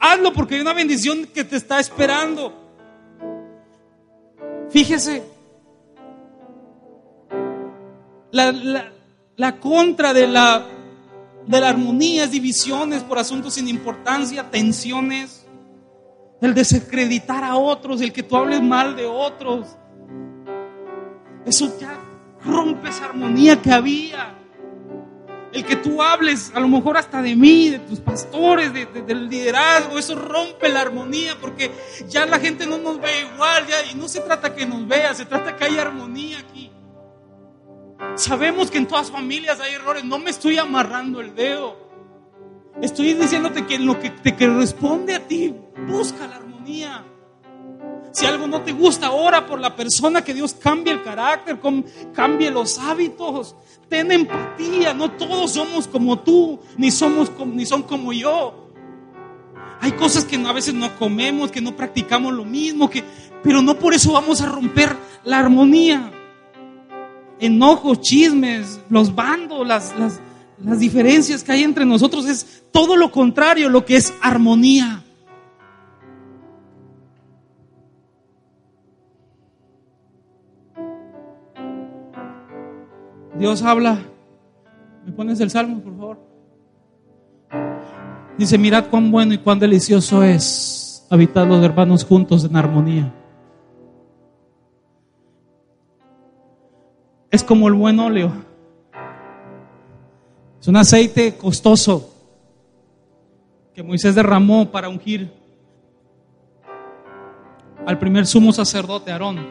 [0.00, 2.52] Hazlo porque hay una bendición que te está esperando.
[4.68, 5.22] Fíjese,
[8.32, 8.90] la,
[9.36, 10.66] la contra de la,
[11.46, 15.46] de la armonía es divisiones por asuntos sin importancia, tensiones,
[16.40, 19.76] el desacreditar a otros, el que tú hables mal de otros.
[21.46, 21.98] Eso ya
[22.44, 24.34] rompe esa armonía que había.
[25.52, 29.98] El que tú hables, a lo mejor hasta de mí, de tus pastores, del liderazgo,
[29.98, 31.70] eso rompe la armonía porque
[32.08, 35.14] ya la gente no nos ve igual, ya, y no se trata que nos vea,
[35.14, 36.72] se trata que haya armonía aquí.
[38.16, 40.04] Sabemos que en todas familias hay errores.
[40.04, 41.76] No me estoy amarrando el dedo.
[42.82, 45.54] Estoy diciéndote que en lo que te corresponde a ti,
[45.86, 47.04] busca la armonía.
[48.14, 51.58] Si algo no te gusta, ora por la persona, que Dios cambie el carácter,
[52.14, 53.56] cambie los hábitos.
[53.88, 58.70] Ten empatía, no todos somos como tú, ni, somos, ni son como yo.
[59.80, 63.02] Hay cosas que a veces no comemos, que no practicamos lo mismo, que,
[63.42, 66.12] pero no por eso vamos a romper la armonía
[67.40, 70.20] enojos, chismes, los bandos, las, las,
[70.62, 72.26] las diferencias que hay entre nosotros.
[72.26, 75.03] Es todo lo contrario, lo que es armonía.
[83.44, 83.98] Dios habla.
[85.04, 86.18] ¿Me pones el salmo, por favor?
[88.38, 93.12] Dice, mirad cuán bueno y cuán delicioso es habitar los hermanos juntos en armonía.
[97.30, 98.32] es como el buen óleo.
[100.58, 102.14] Es un aceite costoso
[103.74, 105.30] que Moisés derramó para ungir
[107.84, 109.46] al primer sumo sacerdote Aarón.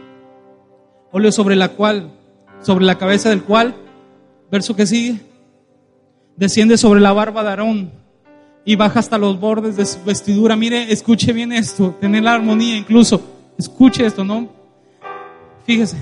[1.11, 2.22] Óleo sobre la cual,
[2.63, 3.75] sobre la cabeza del cual,
[4.51, 5.19] verso que sigue,
[6.35, 7.91] desciende sobre la barba de Aarón
[8.65, 10.55] y baja hasta los bordes de su vestidura.
[10.55, 13.21] Mire, escuche bien esto, tener la armonía incluso.
[13.57, 14.49] Escuche esto, ¿no?
[15.65, 15.97] Fíjese,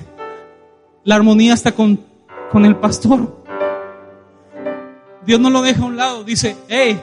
[1.03, 1.99] la armonía está con,
[2.51, 3.43] con el pastor.
[5.25, 6.23] Dios no lo deja a un lado.
[6.23, 6.99] Dice, hey,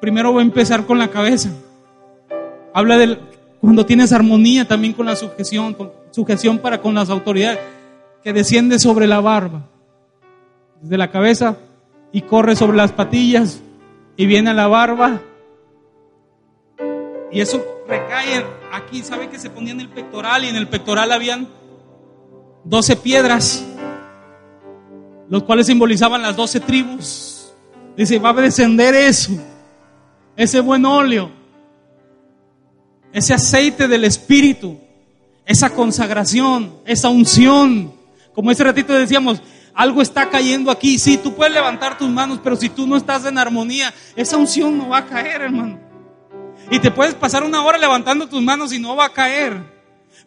[0.00, 1.50] primero voy a empezar con la cabeza.
[2.72, 3.18] Habla de
[3.60, 7.58] cuando tienes armonía también con la sujeción, con, sujeción para con las autoridades,
[8.24, 9.68] que desciende sobre la barba,
[10.80, 11.58] desde la cabeza
[12.10, 13.60] y corre sobre las patillas
[14.16, 15.20] y viene a la barba.
[17.30, 21.12] Y eso recae aquí, ¿sabe que se ponía en el pectoral y en el pectoral
[21.12, 21.48] habían
[22.64, 23.64] doce piedras,
[25.28, 27.52] los cuales simbolizaban las doce tribus.
[27.96, 29.32] Dice, va a descender eso,
[30.34, 31.30] ese buen óleo,
[33.12, 34.78] ese aceite del Espíritu,
[35.44, 37.93] esa consagración, esa unción.
[38.34, 39.40] Como ese ratito decíamos,
[39.74, 40.98] algo está cayendo aquí.
[40.98, 44.76] Sí, tú puedes levantar tus manos, pero si tú no estás en armonía, esa unción
[44.78, 45.78] no va a caer, hermano.
[46.70, 49.74] Y te puedes pasar una hora levantando tus manos y no va a caer.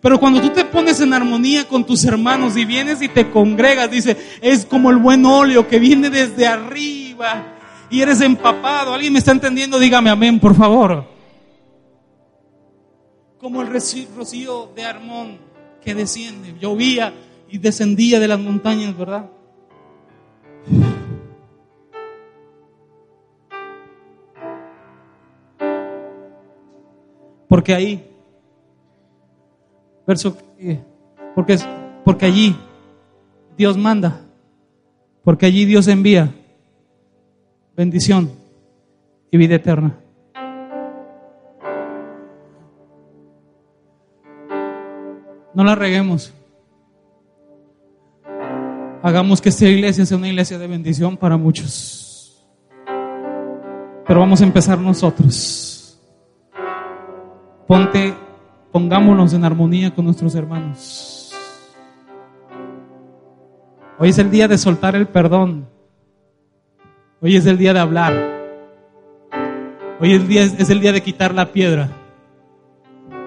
[0.01, 3.89] Pero cuando tú te pones en armonía con tus hermanos y vienes y te congregas,
[3.89, 7.55] dice, es como el buen óleo que viene desde arriba
[7.89, 8.93] y eres empapado.
[8.93, 9.79] ¿Alguien me está entendiendo?
[9.79, 11.05] Dígame amén, por favor.
[13.39, 13.69] Como el
[14.15, 15.39] rocío de Armón
[15.83, 17.13] que desciende, llovía
[17.49, 19.29] y descendía de las montañas, ¿verdad?
[27.47, 28.07] Porque ahí
[30.07, 30.37] Verso,
[31.35, 31.57] porque,
[32.05, 32.55] porque allí
[33.57, 34.21] Dios manda,
[35.21, 36.33] porque allí Dios envía
[37.75, 38.31] bendición
[39.29, 39.99] y vida eterna.
[45.53, 46.33] No la reguemos.
[49.07, 52.45] Hagamos que esta iglesia sea una iglesia de bendición para muchos.
[54.05, 55.97] Pero vamos a empezar nosotros.
[57.65, 58.13] Ponte
[58.69, 61.33] pongámonos en armonía con nuestros hermanos.
[63.97, 65.69] Hoy es el día de soltar el perdón.
[67.21, 68.13] Hoy es el día de hablar.
[70.01, 71.91] Hoy el día, es el día de quitar la piedra.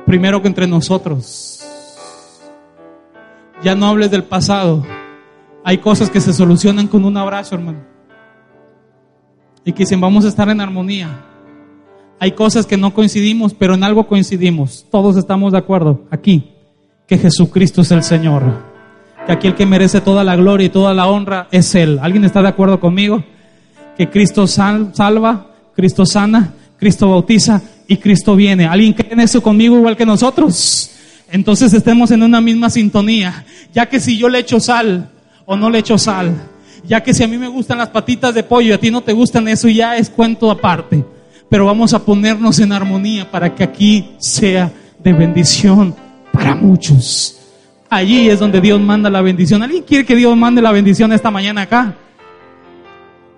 [0.05, 1.67] Primero que entre nosotros.
[3.63, 4.85] Ya no hables del pasado.
[5.71, 7.79] Hay cosas que se solucionan con un abrazo, hermano.
[9.65, 11.09] Y que dicen, vamos a estar en armonía.
[12.19, 14.85] Hay cosas que no coincidimos, pero en algo coincidimos.
[14.91, 16.51] Todos estamos de acuerdo aquí,
[17.07, 18.43] que Jesucristo es el Señor.
[19.25, 22.01] Que aquí el que merece toda la gloria y toda la honra es Él.
[22.03, 23.23] ¿Alguien está de acuerdo conmigo?
[23.97, 28.67] Que Cristo salva, Cristo sana, Cristo bautiza y Cristo viene.
[28.67, 30.91] ¿Alguien cree en eso conmigo igual que nosotros?
[31.31, 33.45] Entonces estemos en una misma sintonía.
[33.73, 35.13] Ya que si yo le echo sal
[35.51, 36.33] o no le echo sal,
[36.85, 39.01] ya que si a mí me gustan las patitas de pollo y a ti no
[39.01, 41.05] te gustan eso, ya es cuento aparte.
[41.49, 44.71] pero vamos a ponernos en armonía para que aquí sea
[45.01, 45.93] de bendición
[46.33, 47.37] para muchos.
[47.89, 49.61] Allí es donde Dios manda la bendición.
[49.61, 51.97] ¿Alguien quiere que Dios mande la bendición esta mañana acá?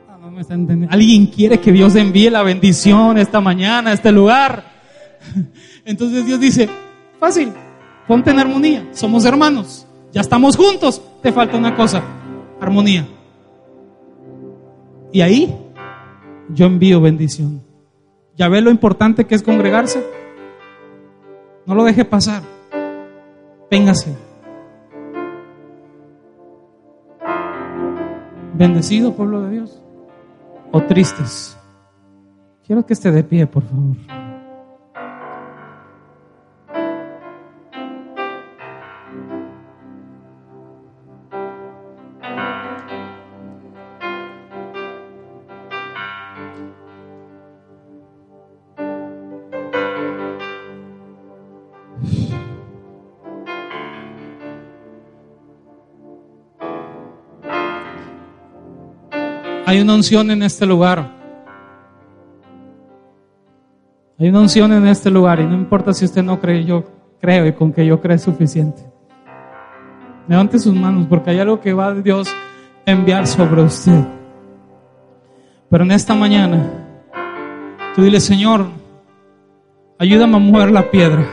[0.06, 0.18] Ah.
[0.90, 4.64] ¿Alguien quiere que Dios envíe la bendición esta mañana a este lugar?
[5.86, 6.68] Entonces Dios dice,
[7.18, 7.54] fácil,
[8.06, 12.02] ponte en armonía, somos hermanos, ya estamos juntos, te falta una cosa,
[12.60, 13.08] armonía.
[15.10, 15.58] Y ahí
[16.50, 17.62] yo envío bendición.
[18.36, 20.04] ¿Ya ve lo importante que es congregarse?
[21.66, 22.42] No lo deje pasar.
[23.70, 24.16] Véngase.
[28.54, 29.82] Bendecido pueblo de Dios.
[30.72, 31.56] O tristes.
[32.66, 33.96] Quiero que esté de pie, por favor.
[59.72, 61.08] Hay una unción en este lugar.
[64.18, 66.84] Hay una unción en este lugar y no importa si usted no cree, yo
[67.18, 68.82] creo y con que yo creo es suficiente.
[70.28, 72.28] Levante sus manos porque hay algo que va Dios
[72.86, 74.04] a enviar sobre usted.
[75.70, 76.70] Pero en esta mañana,
[77.96, 78.66] tú dile, Señor,
[79.98, 81.24] ayúdame a mover la piedra.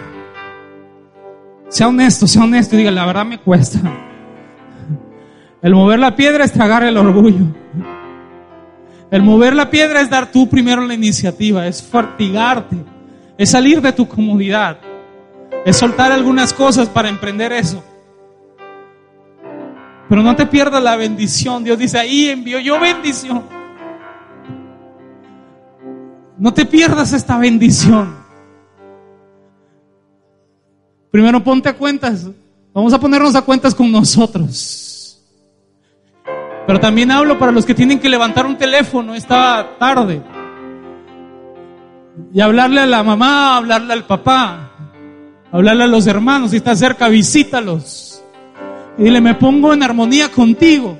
[1.67, 3.81] Sea honesto, sea honesto y diga, la verdad me cuesta.
[5.61, 7.59] El mover la piedra es tragar el orgullo.
[9.11, 12.77] El mover la piedra es dar tú primero la iniciativa, es fatigarte,
[13.37, 14.77] es salir de tu comodidad,
[15.65, 17.83] es soltar algunas cosas para emprender eso.
[20.07, 21.63] Pero no te pierdas la bendición.
[21.63, 23.43] Dios dice, ahí envío yo bendición.
[26.37, 28.15] No te pierdas esta bendición.
[31.11, 32.27] Primero ponte a cuentas.
[32.73, 34.88] Vamos a ponernos a cuentas con nosotros.
[36.69, 40.21] Pero también hablo para los que tienen que levantar un teléfono esta tarde
[42.31, 44.69] y hablarle a la mamá, hablarle al papá,
[45.51, 48.21] hablarle a los hermanos, si está cerca, visítalos.
[48.99, 50.99] Y dile, me pongo en armonía contigo.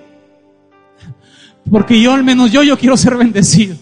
[1.69, 3.75] Porque yo, al menos yo, yo quiero ser bendecido.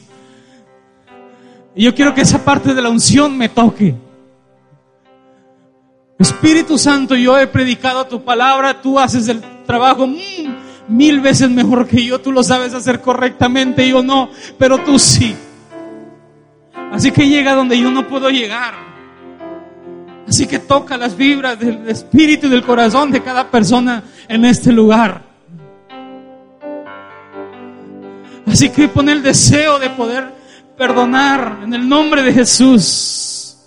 [1.74, 3.96] Y yo quiero que esa parte de la unción me toque.
[6.20, 10.06] Espíritu Santo, yo he predicado tu palabra, tú haces el trabajo.
[10.06, 15.00] Mm, mil veces mejor que yo, tú lo sabes hacer correctamente, yo no, pero tú
[15.00, 15.36] sí.
[16.92, 18.74] Así que llega donde yo no puedo llegar.
[20.28, 24.72] Así que toca las vibras del espíritu y del corazón de cada persona en este
[24.72, 25.22] lugar.
[28.46, 30.34] Así que pone el deseo de poder
[30.78, 33.58] perdonar en el nombre de Jesús.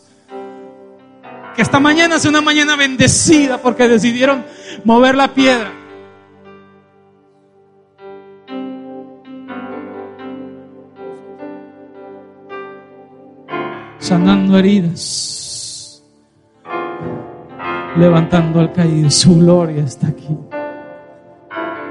[1.57, 4.45] Que esta mañana sea una mañana bendecida porque decidieron
[4.85, 5.80] mover la piedra.
[14.11, 16.03] Sanando heridas,
[17.97, 19.09] levantando al caído.
[19.09, 20.37] Su gloria está aquí.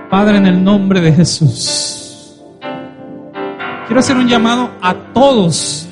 [0.09, 2.43] Padre, en el nombre de Jesús,
[3.87, 5.87] quiero hacer un llamado a todos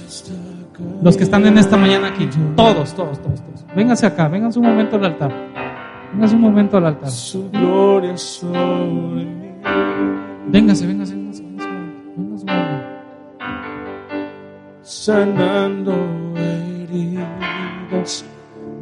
[1.02, 2.28] los que están en esta mañana aquí.
[2.58, 3.66] Todos, todos, todos, todos.
[3.74, 5.32] Vénganse acá, vénganse un momento al altar.
[6.12, 7.10] Vénganse un momento al altar.
[7.10, 9.48] Su gloria sobre mí.
[10.50, 11.70] Véngase, véngase, véngase, véngase,
[12.18, 12.77] véngase un momento
[14.88, 15.94] sanando
[16.38, 18.24] heridas,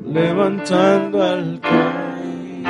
[0.05, 2.69] levantando al caído.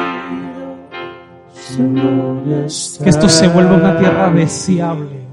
[3.04, 5.26] Que esto se vuelva una tierra deseable.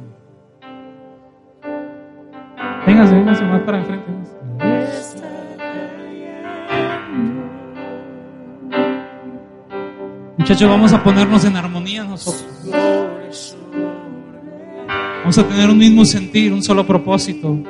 [2.87, 4.13] Véngase, véngase más para enfrente.
[10.39, 12.69] Muchachos, vamos a ponernos en armonía nosotros.
[15.21, 17.63] Vamos a tener un mismo sentir, un solo propósito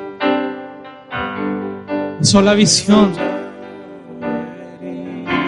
[2.22, 3.12] sola visión.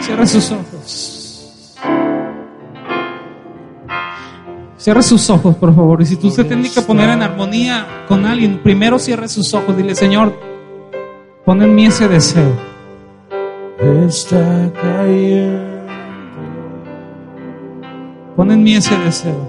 [0.00, 1.76] Cierra sus ojos.
[4.76, 6.02] Cierra sus ojos, por favor.
[6.02, 9.76] Y si tú se tiene que poner en armonía con alguien, primero cierre sus ojos.
[9.76, 10.38] Dile, Señor,
[11.44, 12.52] pon en mí ese deseo.
[14.06, 15.74] Está cayendo.
[18.36, 19.48] Pon en mí ese deseo.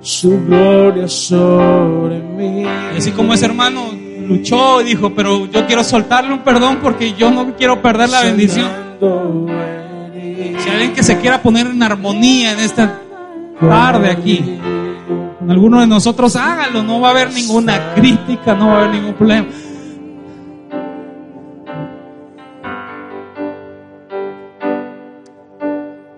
[0.00, 2.62] Su gloria sobre mí.
[2.62, 7.14] Y así como ese hermano luchó y dijo, pero yo quiero soltarle un perdón porque
[7.14, 8.68] yo no quiero perder la bendición.
[10.58, 13.00] Si alguien que se quiera poner en armonía en esta
[13.60, 14.58] tarde aquí,
[15.38, 18.90] Con alguno de nosotros hágalo, no va a haber ninguna crítica, no va a haber
[18.94, 19.46] ningún problema.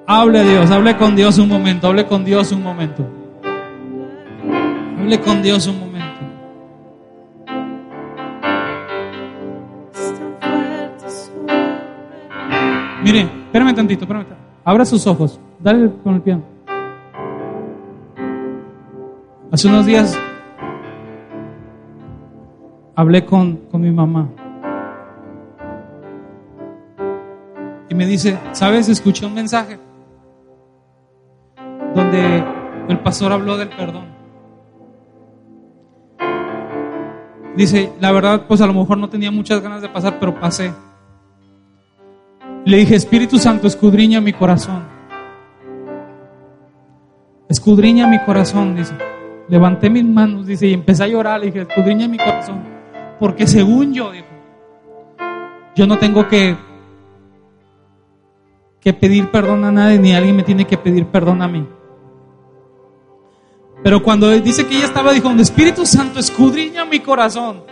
[0.06, 3.08] Hable a Dios, hable con Dios un momento, hable con Dios un momento.
[5.00, 5.83] Hable con Dios un momento.
[13.54, 14.26] Espérame tantito, espérame.
[14.64, 16.42] Abra sus ojos, dale con el piano.
[19.52, 20.18] Hace unos días
[22.96, 24.28] hablé con, con mi mamá.
[27.88, 28.88] Y me dice, ¿sabes?
[28.88, 29.78] Escuché un mensaje
[31.94, 32.42] donde
[32.88, 34.06] el pastor habló del perdón.
[37.56, 40.72] Dice, la verdad, pues a lo mejor no tenía muchas ganas de pasar, pero pasé.
[42.64, 44.84] Le dije, Espíritu Santo, escudriña mi corazón.
[47.48, 48.94] Escudriña mi corazón, dice.
[49.48, 51.40] Levanté mis manos, dice, y empecé a llorar.
[51.40, 52.62] Le dije, escudriña mi corazón.
[53.20, 54.26] Porque según yo, dijo,
[55.76, 56.56] yo no tengo que,
[58.80, 61.66] que pedir perdón a nadie, ni alguien me tiene que pedir perdón a mí.
[63.82, 67.62] Pero cuando dice que ella estaba, dijo, Espíritu Santo, escudriña mi corazón.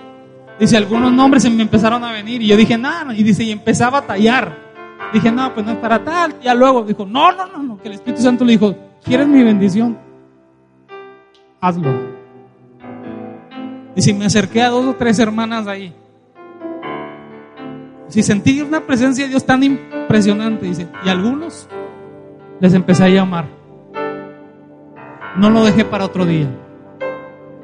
[0.61, 2.43] Dice, algunos nombres se me empezaron a venir.
[2.43, 4.62] Y yo dije, nada, y dice, y empezaba a tallar.
[5.13, 6.41] Dije, no, pues no es para tal.
[6.41, 9.43] Ya luego dijo, no, no, no, no, que el Espíritu Santo le dijo, ¿quieres mi
[9.43, 9.99] bendición?
[11.61, 11.91] Hazlo.
[13.95, 15.95] Dice, me acerqué a dos o tres hermanas ahí.
[18.09, 21.69] Si sentí una presencia de Dios tan impresionante, dice, y algunos
[22.61, 23.63] les empecé a llamar
[25.37, 26.49] no lo dejé para otro día.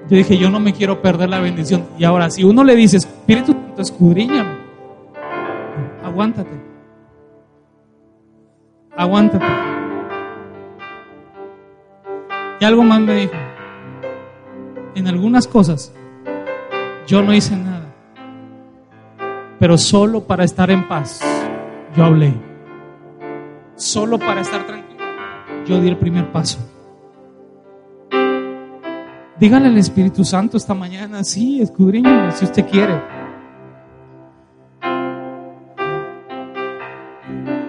[0.08, 1.84] Yo dije, yo no me quiero perder la bendición.
[1.98, 4.56] Y ahora, si uno le dice, Espíritu Santo, escudriñame,
[6.02, 6.57] aguántate.
[8.98, 9.46] Aguántate.
[12.58, 13.32] Y algo más me dijo.
[14.96, 15.94] En algunas cosas,
[17.06, 17.94] yo no hice nada.
[19.60, 21.20] Pero solo para estar en paz,
[21.96, 22.34] yo hablé.
[23.76, 25.04] Solo para estar tranquilo,
[25.64, 26.58] yo di el primer paso.
[29.38, 33.00] Dígale al Espíritu Santo esta mañana, sí, escudriñame si usted quiere.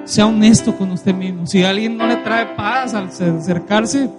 [0.09, 1.45] Sea honesto con usted mismo.
[1.45, 4.09] Si alguien no le trae paz al acercarse,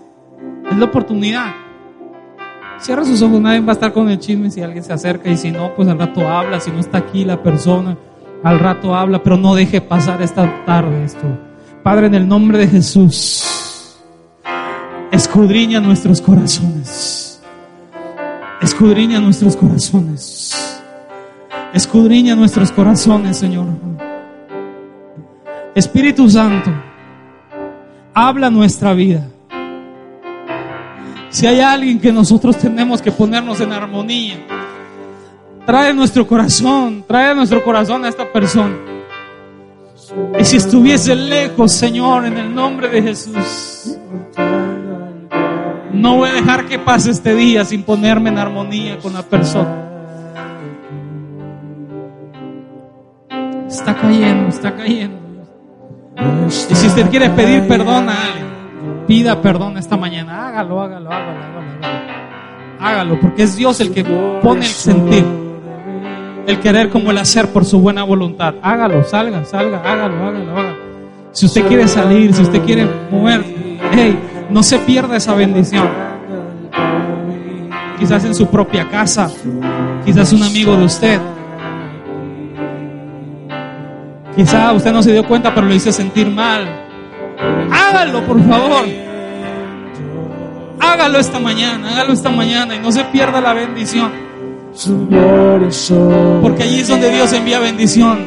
[0.70, 1.52] es la oportunidad.
[2.78, 5.36] Cierra sus ojos, nadie va a estar con el chisme si alguien se acerca y
[5.36, 6.60] si no, pues al rato habla.
[6.60, 7.96] Si no está aquí la persona,
[8.44, 11.26] al rato habla, pero no deje pasar esta tarde esto.
[11.82, 13.98] Padre, en el nombre de Jesús,
[15.10, 17.42] escudriña nuestros corazones.
[18.62, 20.80] Escudriña nuestros corazones.
[21.74, 23.66] Escudriña nuestros corazones, Señor.
[25.74, 26.70] Espíritu Santo,
[28.12, 29.28] habla nuestra vida.
[31.28, 34.34] Si hay alguien que nosotros tenemos que ponernos en armonía,
[35.64, 38.76] trae nuestro corazón, trae nuestro corazón a esta persona.
[40.40, 43.96] Y si estuviese lejos, Señor, en el nombre de Jesús,
[45.92, 49.86] no voy a dejar que pase este día sin ponerme en armonía con la persona.
[53.68, 55.19] Está cayendo, está cayendo.
[56.68, 58.46] Y si usted quiere pedir perdón a alguien,
[59.06, 60.48] pida perdón esta mañana.
[60.48, 62.00] Hágalo, hágalo, hágalo, hágalo.
[62.80, 65.24] Hágalo, porque es Dios el que pone el sentir,
[66.46, 68.54] el querer como el hacer por su buena voluntad.
[68.62, 70.76] Hágalo, salga, salga, hágalo, hágalo, hágalo.
[71.32, 73.44] Si usted quiere salir, si usted quiere mover,
[73.92, 74.18] hey,
[74.50, 75.88] no se pierda esa bendición.
[77.98, 79.30] Quizás en su propia casa,
[80.04, 81.20] quizás un amigo de usted.
[84.36, 86.66] Quizás usted no se dio cuenta, pero lo hice sentir mal.
[87.70, 88.86] Hágalo, por favor.
[90.78, 94.10] Hágalo esta mañana, hágalo esta mañana y no se pierda la bendición.
[96.42, 98.18] Porque allí es donde Dios envía bendición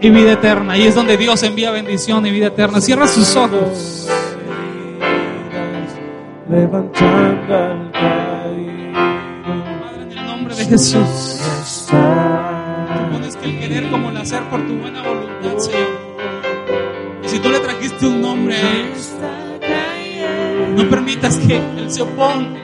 [0.00, 0.74] y vida eterna.
[0.74, 2.80] Ahí es donde Dios envía bendición y vida eterna.
[2.80, 4.08] Cierra sus ojos
[6.48, 7.90] levantando al.
[9.80, 11.43] Padre, en el nombre de Jesús.
[13.44, 15.88] El querer como el hacer por tu buena voluntad, Señor.
[17.22, 18.92] Y si tú le trajiste un nombre a él,
[20.76, 22.58] no permitas que él se oponga,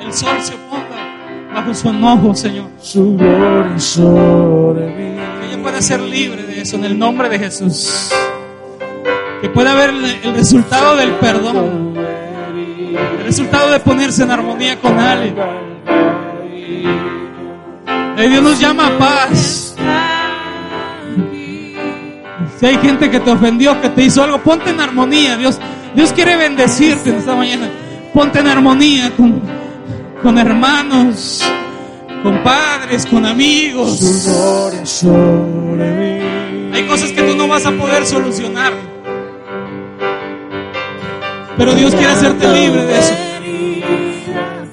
[0.00, 0.88] el sol se oponga
[1.54, 2.66] bajo su enojo, Señor.
[2.92, 2.98] Que
[5.46, 8.10] ella pueda ser libre de eso en el nombre de Jesús.
[9.40, 9.90] Que pueda ver
[10.24, 11.94] el resultado del perdón.
[13.18, 14.98] El resultado de ponerse en armonía con.
[18.18, 19.67] Eh, Dios nos llama a paz.
[22.58, 25.36] Si hay gente que te ofendió, que te hizo algo, ponte en armonía.
[25.36, 25.58] Dios,
[25.94, 27.70] Dios quiere bendecirte en esta mañana.
[28.12, 29.40] Ponte en armonía con,
[30.22, 31.44] con hermanos,
[32.22, 34.00] con padres, con amigos.
[36.72, 38.72] Hay cosas que tú no vas a poder solucionar.
[41.56, 43.14] Pero Dios quiere hacerte libre de eso.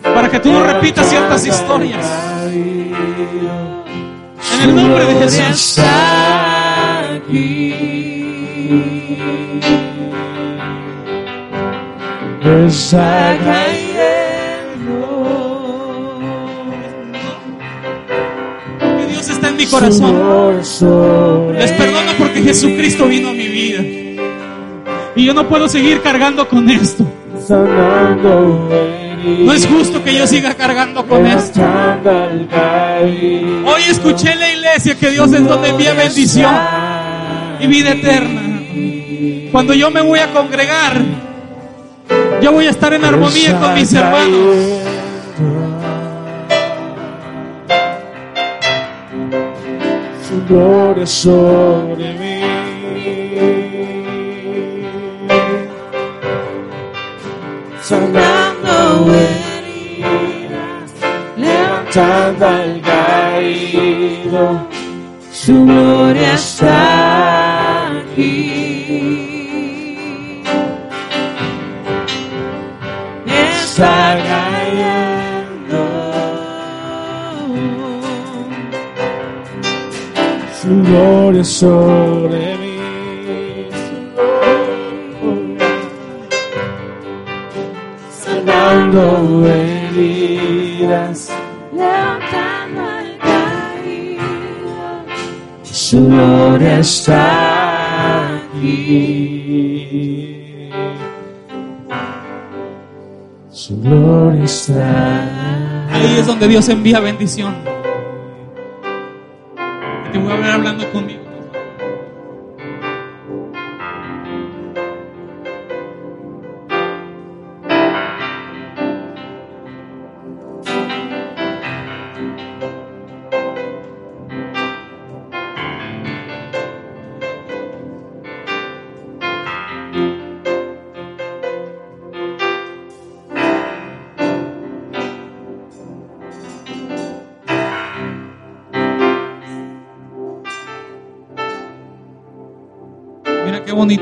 [0.01, 2.34] Para que tú no repitas ciertas historias.
[4.61, 5.77] En el nombre de Jesús.
[5.77, 7.19] Está
[18.97, 20.57] Que Dios está en mi corazón.
[21.57, 23.81] Les perdono porque Jesucristo vino a mi vida.
[25.15, 27.05] Y yo no puedo seguir cargando con esto.
[27.47, 28.69] sanando
[29.25, 31.59] No es justo que yo siga cargando con esto.
[33.65, 36.53] Hoy escuché en la iglesia que Dios es donde envía bendición
[37.59, 38.41] y vida eterna.
[39.51, 41.01] Cuando yo me voy a congregar,
[42.39, 44.57] yo voy a estar en armonía con mis hermanos.
[50.27, 52.35] Su gloria sobre mí.
[61.97, 64.67] Al caído.
[65.31, 68.83] Su gloria está aquí.
[73.25, 75.83] Está cayendo.
[80.61, 82.44] Su gloria sobre
[96.57, 99.89] gloria está aquí.
[103.51, 105.23] Su gloria está
[105.91, 107.53] Ahí es donde Dios envía bendición.
[110.07, 111.24] Y Te voy a ver hablando conmigo.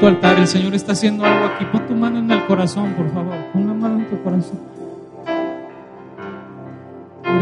[0.08, 0.40] Altar.
[0.40, 1.66] El Señor está haciendo algo aquí.
[1.66, 3.36] Pon tu mano en el corazón, por favor.
[3.54, 4.60] Pon la mano en tu corazón.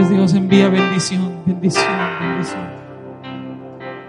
[0.09, 1.86] Dios, envía bendición, bendición,
[2.20, 2.62] bendición.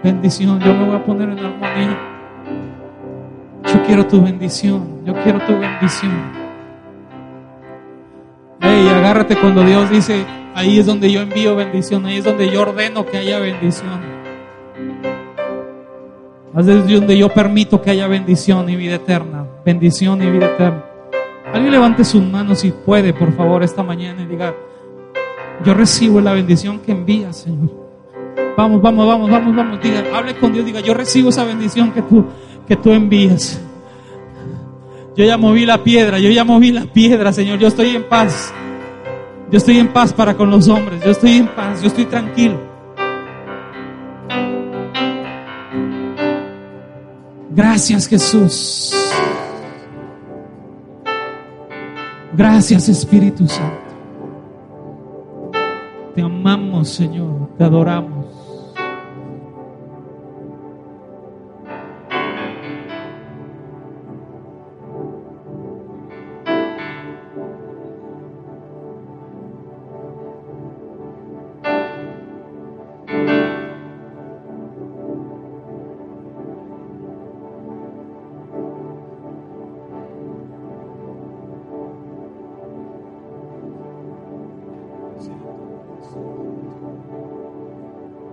[0.03, 0.59] Bendición.
[0.59, 1.97] Yo me voy a poner en armonía.
[3.65, 5.05] Yo quiero tu bendición.
[5.05, 6.11] Yo quiero tu bendición.
[8.59, 10.25] Hey, agárrate cuando Dios dice,
[10.55, 14.12] ahí es donde yo envío bendición, ahí es donde yo ordeno que haya bendición.
[16.57, 19.45] Es donde yo permito que haya bendición y vida eterna.
[19.65, 20.85] Bendición y vida eterna.
[21.51, 24.53] Alguien levante sus manos si puede, por favor, esta mañana y diga,
[25.65, 27.71] yo recibo la bendición que envías, Señor.
[28.55, 29.81] Vamos, vamos, vamos, vamos, vamos.
[29.81, 32.25] Diga, hable con Dios, diga, yo recibo esa bendición que tú,
[32.67, 33.59] que tú envías.
[35.15, 37.59] Yo ya moví la piedra, yo ya moví la piedra, Señor.
[37.59, 38.53] Yo estoy en paz.
[39.51, 41.03] Yo estoy en paz para con los hombres.
[41.03, 42.72] Yo estoy en paz, yo estoy tranquilo.
[47.55, 48.91] Gracias Jesús.
[52.35, 53.77] Gracias Espíritu Santo.
[56.15, 58.12] Te amamos Señor, te adoramos.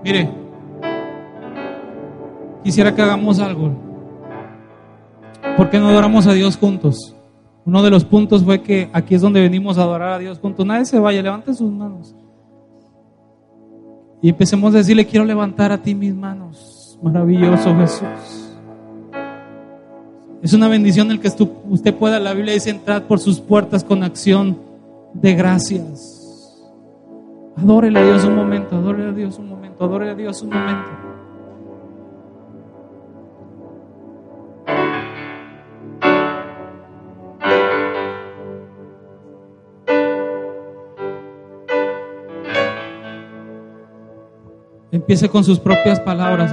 [0.02, 0.30] Mire,
[2.64, 3.72] quisiera que hagamos algo.
[5.56, 7.14] ¿Por qué no adoramos a Dios juntos?
[7.66, 10.64] Uno de los puntos fue que aquí es donde venimos a adorar a Dios juntos.
[10.64, 12.14] Nadie se vaya, levante sus manos.
[14.22, 16.98] Y empecemos a decirle, quiero levantar a ti mis manos.
[17.02, 18.50] Maravilloso Jesús.
[20.42, 21.28] Es una bendición el que
[21.68, 24.58] usted pueda, la Biblia dice, entrar por sus puertas con acción
[25.12, 26.19] de gracias.
[27.56, 30.90] Adórele a Dios un momento, adórele a Dios un momento, adórele a Dios un momento.
[44.92, 46.52] Empiece con sus propias palabras.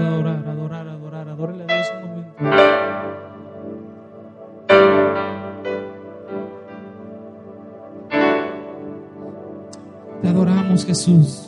[10.87, 11.43] Jesús.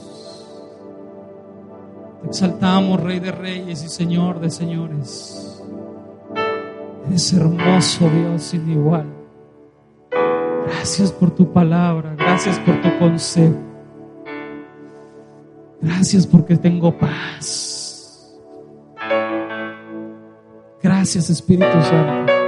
[2.22, 5.64] Te exaltamos, Rey de Reyes y Señor de Señores.
[7.08, 9.06] Eres hermoso, Dios, sin igual.
[10.66, 13.58] Gracias por tu palabra, gracias por tu consejo.
[15.82, 18.38] Gracias porque tengo paz.
[20.84, 22.39] Gracias, Espíritu Santo.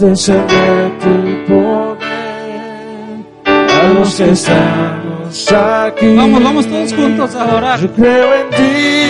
[0.00, 2.00] Descender tu poder
[3.46, 6.14] a los que estamos aquí.
[6.14, 7.80] Vamos, vamos todos juntos a adorar.
[7.80, 9.05] Yo creo en ti.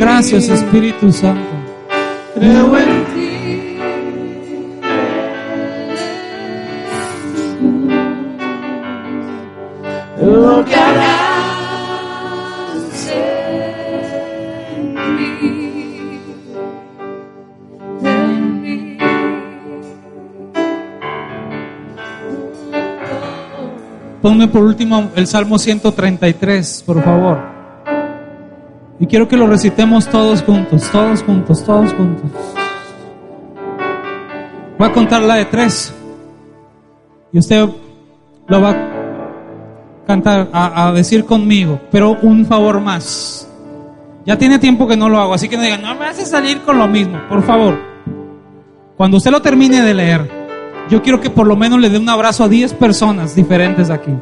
[0.00, 1.44] Gracias, Espíritu Santo.
[2.34, 3.76] Creo en ti.
[10.22, 11.10] Lo que harás
[13.12, 15.36] en mí.
[18.02, 18.98] En mí.
[24.22, 27.59] Ponme por último el Salmo 133, por favor.
[29.00, 32.30] Y quiero que lo recitemos todos juntos, todos juntos, todos juntos.
[34.78, 35.94] Voy a contar la de tres.
[37.32, 37.66] Y usted
[38.46, 41.80] lo va a cantar, a, decir conmigo.
[41.90, 43.48] Pero un favor más.
[44.26, 46.60] Ya tiene tiempo que no lo hago, así que no digan, no me hace salir
[46.60, 47.78] con lo mismo, por favor.
[48.98, 50.30] Cuando usted lo termine de leer,
[50.90, 54.12] yo quiero que por lo menos le dé un abrazo a 10 personas diferentes aquí.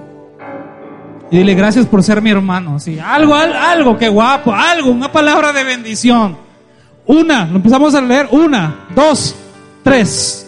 [1.31, 2.79] Y dile gracias por ser mi hermano.
[2.81, 6.37] Sí, algo, al- algo, qué guapo, algo, una palabra de bendición.
[7.07, 8.29] Una, lo empezamos a leer.
[8.31, 9.35] Una, dos,
[9.83, 10.45] tres.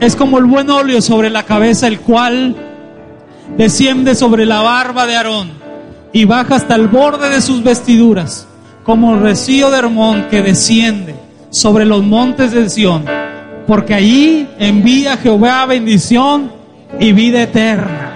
[0.00, 2.56] Es como el buen óleo sobre la cabeza, el cual
[3.56, 5.50] desciende sobre la barba de Aarón
[6.12, 8.46] y baja hasta el borde de sus vestiduras,
[8.82, 11.14] como el rocío de Hermón que desciende
[11.50, 13.04] sobre los montes de Sión,
[13.66, 16.52] porque allí envía Jehová bendición
[16.98, 18.10] y vida eterna.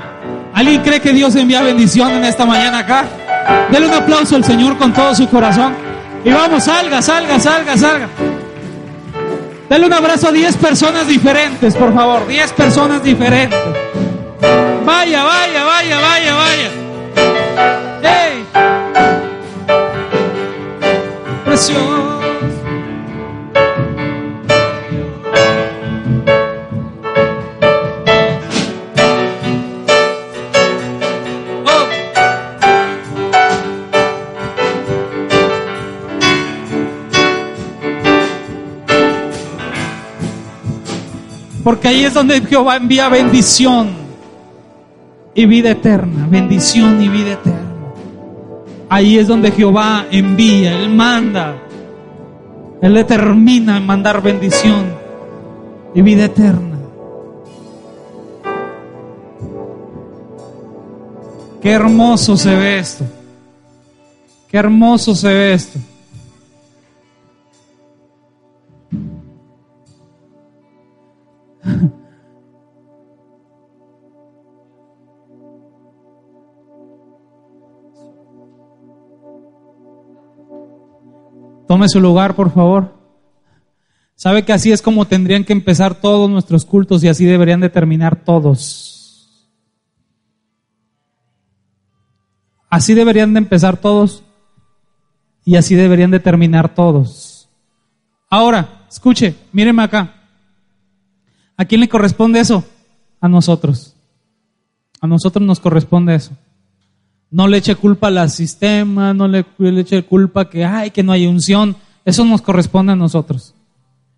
[0.55, 3.05] ¿Alguien cree que Dios envía bendición en esta mañana acá?
[3.70, 5.74] Dele un aplauso al Señor con todo su corazón.
[6.24, 8.09] Y vamos, salga, salga, salga, salga.
[9.68, 12.27] Dale un abrazo a 10 personas diferentes, por favor.
[12.27, 13.59] 10 personas diferentes.
[14.85, 16.70] Vaya, vaya, vaya, vaya, vaya.
[18.02, 18.44] ¡Ey!
[21.44, 22.06] Precioso.
[41.67, 43.89] Porque ahí es donde Jehová envía bendición
[45.35, 46.29] y vida eterna.
[46.31, 47.93] Bendición y vida eterna.
[48.89, 51.57] Ahí es donde Jehová envía, Él manda.
[52.81, 54.85] Él determina en mandar bendición
[55.93, 56.79] y vida eterna.
[61.61, 63.05] Qué hermoso se ve esto.
[64.49, 65.81] Qué hermoso se ve esto.
[81.67, 82.95] Tome su lugar, por favor.
[84.15, 87.69] Sabe que así es como tendrían que empezar todos nuestros cultos y así deberían de
[87.69, 88.97] terminar todos.
[92.71, 94.25] Así deberían de empezar todos
[95.45, 97.49] y así deberían de terminar todos.
[98.31, 100.16] Ahora, escuche, míreme acá.
[101.57, 102.65] ¿A quién le corresponde eso?
[103.20, 103.95] A nosotros.
[105.01, 106.33] A nosotros nos corresponde eso.
[107.31, 111.12] No le eche culpa al sistema, no le, le eche culpa que, ay, que no
[111.12, 111.77] hay unción.
[112.05, 113.55] Eso nos corresponde a nosotros.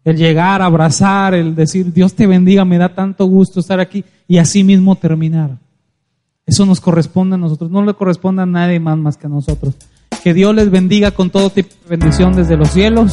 [0.04, 4.38] El llegar, abrazar, el decir, Dios te bendiga, me da tanto gusto estar aquí y
[4.38, 5.58] así mismo terminar.
[6.46, 9.74] Eso nos corresponde a nosotros, no le corresponde a nadie más más que a nosotros.
[10.22, 13.12] Que Dios les bendiga con todo tipo de bendición desde los cielos.